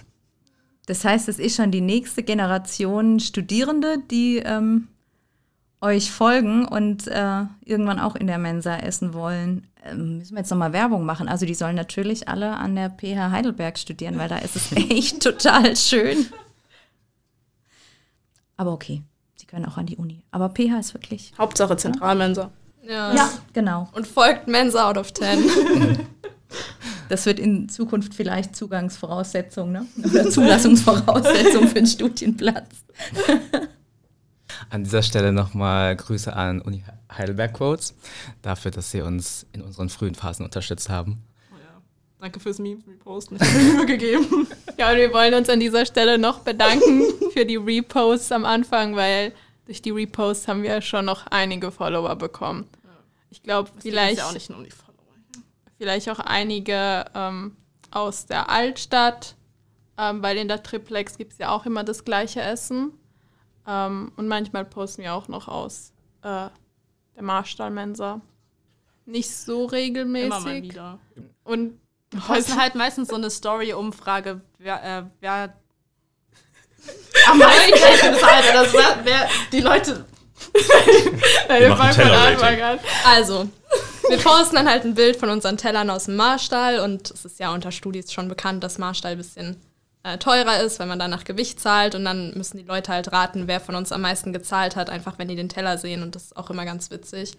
Das 0.86 1.04
heißt, 1.04 1.28
es 1.30 1.40
ist 1.40 1.56
schon 1.56 1.72
die 1.72 1.82
nächste 1.82 2.24
Generation 2.24 3.20
Studierende, 3.20 3.98
die 4.12 4.38
ähm, 4.38 4.88
euch 5.82 6.12
folgen 6.12 6.66
und 6.66 7.08
äh, 7.08 7.44
irgendwann 7.64 8.00
auch 8.00 8.16
in 8.16 8.28
der 8.28 8.38
Mensa 8.38 8.78
essen 8.78 9.14
wollen. 9.14 9.68
Ähm, 9.84 10.18
müssen 10.18 10.34
wir 10.34 10.40
jetzt 10.40 10.50
nochmal 10.50 10.74
Werbung 10.74 11.06
machen. 11.06 11.28
Also 11.28 11.46
die 11.46 11.54
sollen 11.54 11.76
natürlich 11.76 12.28
alle 12.28 12.56
an 12.58 12.76
der 12.76 12.90
PH 12.90 13.32
Heidelberg 13.32 13.78
studieren, 13.78 14.18
weil 14.18 14.30
da 14.30 14.38
ist 14.38 14.56
es 14.56 14.72
echt 14.90 15.22
total 15.22 15.76
schön. 15.76 16.26
Aber 18.58 18.72
okay, 18.72 19.04
sie 19.36 19.46
können 19.46 19.66
auch 19.66 19.78
an 19.78 19.86
die 19.86 19.98
Uni. 19.98 20.24
Aber 20.32 20.50
PH 20.50 20.80
ist 20.80 20.94
wirklich. 20.94 21.34
Hauptsache 21.38 21.78
Zentralmensa. 21.78 22.52
Ja. 22.88 23.14
Ja, 23.14 23.30
genau. 23.54 23.90
Und 23.94 24.08
folgt 24.08 24.48
Mensa 24.48 24.90
out 24.90 24.98
of 24.98 25.14
10. 25.14 26.00
Das 27.10 27.26
wird 27.26 27.40
in 27.40 27.70
Zukunft 27.70 28.14
vielleicht 28.14 28.56
Zugangsvoraussetzung 28.56 29.72
ne? 29.72 29.86
oder 30.04 30.30
Zulassungsvoraussetzung 30.30 31.68
für 31.68 31.78
einen 31.78 31.88
Studienplatz. 31.88 32.70
An 34.70 34.84
dieser 34.84 35.04
Stelle 35.04 35.32
nochmal 35.32 35.96
Grüße 35.96 36.34
an 36.34 36.62
Uni 36.62 36.84
Heidelberg 37.12 37.54
Quotes 37.54 37.94
dafür, 38.42 38.72
dass 38.72 38.92
sie 38.92 39.02
uns 39.02 39.46
in 39.52 39.62
unseren 39.62 39.90
frühen 39.90 40.16
Phasen 40.16 40.46
unterstützt 40.46 40.90
haben. 40.90 41.24
Oh 41.52 41.58
ja. 41.58 41.82
Danke 42.20 42.40
fürs 42.40 42.60
Meme-Reposten. 42.60 43.38
Ich 43.38 43.44
habe 43.44 43.60
Mühe 43.60 43.86
gegeben. 43.86 44.48
Ja, 44.78 44.92
und 44.92 44.98
wir 44.98 45.14
wollen 45.14 45.34
uns 45.34 45.48
an 45.48 45.62
dieser 45.62 45.86
Stelle 45.86 46.18
noch 46.18 46.40
bedanken 46.40 47.04
für 47.32 47.46
die 47.46 47.56
Reposts 47.56 48.34
am 48.34 48.44
Anfang, 48.44 48.98
weil 48.98 49.32
durch 49.68 49.82
die 49.82 49.92
Reposts 49.92 50.50
haben 50.50 50.64
wir 50.64 50.82
schon 50.82 51.06
noch 51.06 51.28
einige 51.28 51.72
Follower 51.72 52.14
bekommen. 52.18 52.68
Ich 53.30 53.42
glaube, 53.42 53.70
vielleicht, 53.80 54.18
ja 54.18 54.28
auch 54.28 54.34
nicht 54.34 54.50
nur 54.50 54.60
um 54.60 54.66
die. 54.66 54.72
Vielleicht 55.78 56.10
auch 56.10 56.20
einige 56.20 57.06
ähm, 57.14 57.56
aus 57.92 58.26
der 58.26 58.50
Altstadt, 58.50 59.36
ähm, 59.98 60.22
weil 60.22 60.38
in 60.38 60.48
der 60.48 60.64
Triplex 60.64 61.18
gibt 61.18 61.34
es 61.34 61.38
ja 61.38 61.50
auch 61.50 61.66
immer 61.66 61.84
das 61.84 62.04
gleiche 62.04 62.42
Essen. 62.42 62.94
Ähm, 63.68 64.12
und 64.16 64.28
manchmal 64.28 64.66
posten 64.66 65.04
wir 65.04 65.14
auch 65.14 65.28
noch 65.28 65.48
aus 65.48 65.92
äh, 66.22 66.50
der 67.16 67.24
Marstallmensa. 67.24 68.22
Nicht 69.06 69.30
so 69.30 69.66
regelmäßig. 69.66 70.28
Immer 70.28 70.40
mal 70.40 70.62
wieder. 70.62 71.00
Und 71.44 71.80
Wir 72.12 72.22
posten 72.22 72.60
halt 72.60 72.76
meistens 72.76 73.10
so 73.10 73.16
eine 73.16 73.30
Story-Umfrage, 73.30 74.42
wer, 74.58 74.84
äh, 74.84 75.04
wer 75.20 75.54
am 77.30 77.38
meisten 77.38 77.72
Geld 77.72 78.14
bezahlt. 78.14 78.46
Das 78.54 78.74
wer, 78.74 79.00
wer 79.04 79.30
die 79.52 79.62
Leute. 79.62 80.06
wir 81.48 81.70
machen 81.70 81.94
fangen 81.94 82.08
von. 82.08 82.18
Anfang 82.18 82.62
an. 82.62 82.80
Also, 83.06 83.50
wir 84.10 84.18
posten 84.18 84.56
dann 84.56 84.70
halt 84.70 84.84
ein 84.84 84.96
Bild 84.96 85.16
von 85.16 85.30
unseren 85.30 85.58
Tellern 85.58 85.90
aus 85.90 86.06
dem 86.06 86.16
Marstall 86.16 86.80
und 86.80 87.12
es 87.12 87.26
ist 87.26 87.40
ja 87.40 87.54
unter 87.54 87.72
Studis 87.72 88.12
schon 88.12 88.28
bekannt, 88.28 88.64
dass 88.64 88.78
Marstall 88.78 89.14
ein 89.14 89.18
bisschen 89.18 89.58
äh, 90.04 90.18
teurer 90.18 90.62
ist, 90.62 90.80
weil 90.80 90.88
man 90.88 91.00
dann 91.00 91.12
nach 91.12 91.24
Gewicht 91.24 91.60
zahlt 91.60 91.96
und 91.96 92.06
dann 92.06 92.34
müssen 92.36 92.58
die 92.58 92.64
Leute 92.64 92.92
halt 92.92 93.12
raten, 93.12 93.48
wer 93.48 93.60
von 93.60 93.76
uns 93.76 93.92
am 93.92 94.02
meisten 94.02 94.34
gezahlt 94.34 94.76
hat, 94.76 94.90
einfach 94.90 95.18
wenn 95.18 95.28
die 95.28 95.36
den 95.36 95.50
Teller 95.50 95.78
sehen 95.78 96.04
und 96.04 96.16
das 96.16 96.26
ist 96.26 96.38
auch 96.38 96.50
immer 96.50 96.66
ganz 96.66 96.92
witzig. 96.92 97.38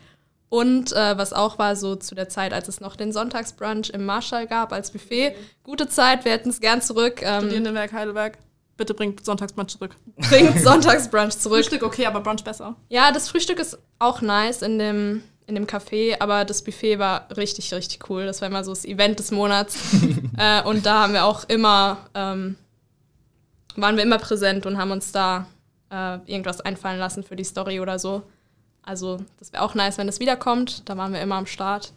Und 0.48 0.92
äh, 0.92 1.18
was 1.18 1.33
auch 1.33 1.59
war, 1.59 1.74
so 1.74 1.96
zu 1.96 2.14
der 2.14 2.29
Zeit, 2.29 2.52
als 2.52 2.68
es 2.68 2.81
noch 2.81 2.96
den 2.96 3.12
Sonntagsbrunch 3.12 3.90
im 3.90 4.05
Marstall 4.05 4.46
gab 4.46 4.72
als 4.72 4.90
Buffet. 4.90 5.35
Gute 5.64 5.88
Zeit, 5.88 6.24
wir 6.24 6.33
hätten 6.33 6.50
es 6.50 6.61
gern 6.61 6.81
zurück. 6.81 7.20
Ähm, 7.22 7.40
Studierendenwerk 7.40 7.92
Heidelberg. 7.92 8.38
Bitte 8.76 8.94
bringt 8.94 9.24
Sonntagsbrunch 9.24 9.72
zurück. 9.72 9.96
bringt 10.16 10.61
Sonntagsbrunch 10.61 11.37
zurück. 11.38 11.64
Frühstück 11.64 11.83
okay, 11.83 12.07
aber 12.07 12.20
Brunch 12.20 12.44
besser. 12.44 12.76
Ja, 12.88 13.11
das 13.11 13.29
Frühstück 13.29 13.59
ist 13.59 13.79
auch 13.98 14.20
nice 14.20 14.62
in 14.62 14.79
dem, 14.79 15.22
in 15.46 15.54
dem 15.54 15.66
Café, 15.66 16.16
aber 16.20 16.44
das 16.44 16.62
Buffet 16.62 16.98
war 16.98 17.28
richtig, 17.37 17.72
richtig 17.72 18.11
cool. 18.11 18.26
Das 18.26 18.40
war 18.40 18.48
immer 18.48 18.64
so 18.64 18.72
das 18.72 18.85
Event 18.85 19.18
des 19.18 19.30
Monats. 19.30 19.78
äh, 20.38 20.62
und 20.62 20.85
da 20.85 21.02
haben 21.02 21.12
wir 21.12 21.24
auch 21.24 21.44
immer, 21.48 21.98
ähm, 22.14 22.56
waren 23.76 23.96
wir 23.96 24.02
immer 24.02 24.18
präsent 24.18 24.66
und 24.66 24.76
haben 24.76 24.90
uns 24.90 25.12
da 25.12 25.46
äh, 25.90 26.18
irgendwas 26.26 26.61
einfallen 26.61 26.98
lassen 26.98 27.22
für 27.22 27.37
die 27.37 27.44
Story 27.44 27.80
oder 27.80 27.98
so. 27.98 28.22
Also, 28.82 29.18
das 29.38 29.52
wäre 29.52 29.62
auch 29.62 29.74
nice, 29.74 29.98
wenn 29.98 30.09
es 30.09 30.20
wiederkommt. 30.20 30.88
Da 30.88 30.96
waren 30.96 31.12
wir 31.12 31.20
immer 31.20 31.37
am 31.37 31.46
Start. 31.46 31.92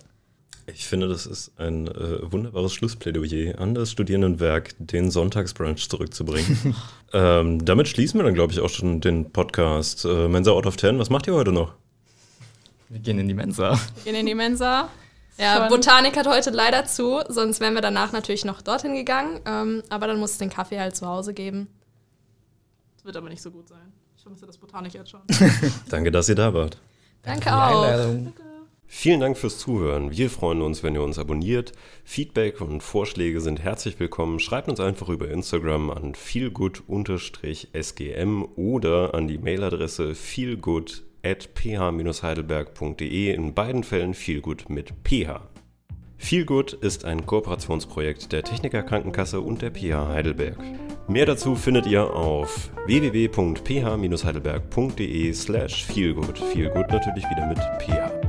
Ich 0.68 0.86
finde, 0.86 1.08
das 1.08 1.26
ist 1.26 1.52
ein 1.58 1.88
äh, 1.88 2.32
wunderbares 2.32 2.74
Schlussplädoyer 2.74 3.58
an 3.60 3.74
das 3.74 3.92
Studierendenwerk, 3.92 4.76
den 4.78 5.10
Sonntagsbrunch 5.10 5.90
zurückzubringen. 5.90 6.76
ähm, 7.14 7.66
damit 7.66 7.88
schließen 7.88 8.20
wir 8.20 8.24
dann, 8.24 8.36
glaube 8.36 8.54
ich, 8.54 8.60
auch 8.60 8.70
schon 8.70 9.02
den 9.02 9.32
Podcast. 9.32 10.06
Äh, 10.06 10.28
Mensa 10.28 10.52
Out 10.52 10.68
of 10.68 10.78
10, 10.78 11.00
was 11.00 11.10
macht 11.10 11.26
ihr 11.28 11.34
heute 11.34 11.52
noch? 11.52 11.74
Wir 12.90 13.00
gehen 13.00 13.20
in 13.20 13.28
die 13.28 13.36
Mensa. 13.36 13.80
Wir 14.04 14.12
gehen 14.12 14.16
in 14.16 14.26
die 14.26 14.36
Mensa. 14.36 14.90
Ja, 15.38 15.58
Schon. 15.58 15.70
Botanik 15.70 16.18
hat 16.18 16.28
heute 16.28 16.50
leider 16.50 16.86
zu, 16.86 17.22
sonst 17.30 17.62
wären 17.62 17.76
wir 17.76 17.82
danach 17.82 18.12
natürlich 18.12 18.44
noch 18.44 18.62
dorthin 18.62 18.94
gegangen. 18.94 19.40
Ähm, 19.46 19.84
aber 19.90 20.08
dann 20.08 20.20
muss 20.20 20.32
es 20.32 20.38
den 20.40 20.50
Kaffee 20.50 20.80
halt 20.80 20.96
zu 20.96 21.08
Hause 21.08 21.34
geben. 21.34 21.68
Das 22.96 23.06
wird 23.06 23.16
aber 23.16 23.30
nicht 23.30 23.42
so 23.42 23.52
gut 23.52 23.70
sein. 23.70 23.94
Ich 24.18 24.24
vermisse 24.24 24.48
das 24.48 24.58
Botanik 24.58 24.94
jetzt 24.94 25.12
schon. 25.12 25.22
Danke, 25.90 26.12
dass 26.12 26.28
ihr 26.28 26.36
da 26.36 26.54
wart. 26.54 26.78
Danke 27.22 27.56
auch. 27.56 27.86
Vielen 28.92 29.20
Dank 29.20 29.38
fürs 29.38 29.60
Zuhören. 29.60 30.10
Wir 30.12 30.32
freuen 30.32 30.64
uns, 30.64 30.82
wenn 30.82 30.96
ihr 30.96 31.04
uns 31.04 31.20
abonniert. 31.20 31.74
Feedback 32.04 32.60
und 32.60 32.82
Vorschläge 32.82 33.40
sind 33.40 33.62
herzlich 33.62 34.00
willkommen. 34.00 34.40
Schreibt 34.40 34.68
uns 34.68 34.80
einfach 34.80 35.10
über 35.10 35.30
Instagram 35.30 35.92
an 35.92 36.16
feelgood-sgm 36.16 38.46
oder 38.56 39.14
an 39.14 39.28
die 39.28 39.38
Mailadresse 39.38 40.16
feelgood 40.16 41.04
at 41.24 41.54
ph-heidelberg.de. 41.54 43.34
In 43.34 43.54
beiden 43.54 43.84
Fällen 43.84 44.14
feelgood 44.14 44.70
mit 44.70 44.94
ph. 45.04 45.40
Feelgood 46.18 46.74
ist 46.74 47.06
ein 47.06 47.26
Kooperationsprojekt 47.26 48.34
der 48.34 48.44
Techniker 48.44 48.84
Krankenkasse 48.84 49.40
und 49.40 49.62
der 49.62 49.72
PH 49.72 50.10
Heidelberg. 50.10 50.58
Mehr 51.08 51.26
dazu 51.26 51.56
findet 51.56 51.88
ihr 51.88 52.14
auf 52.14 52.70
www.ph-heidelberg.de 52.86 55.34
slash 55.34 55.86
feelgood. 55.86 56.38
Feelgood 56.38 56.92
natürlich 56.92 57.24
wieder 57.24 57.48
mit 57.48 57.60
ph. 57.80 58.29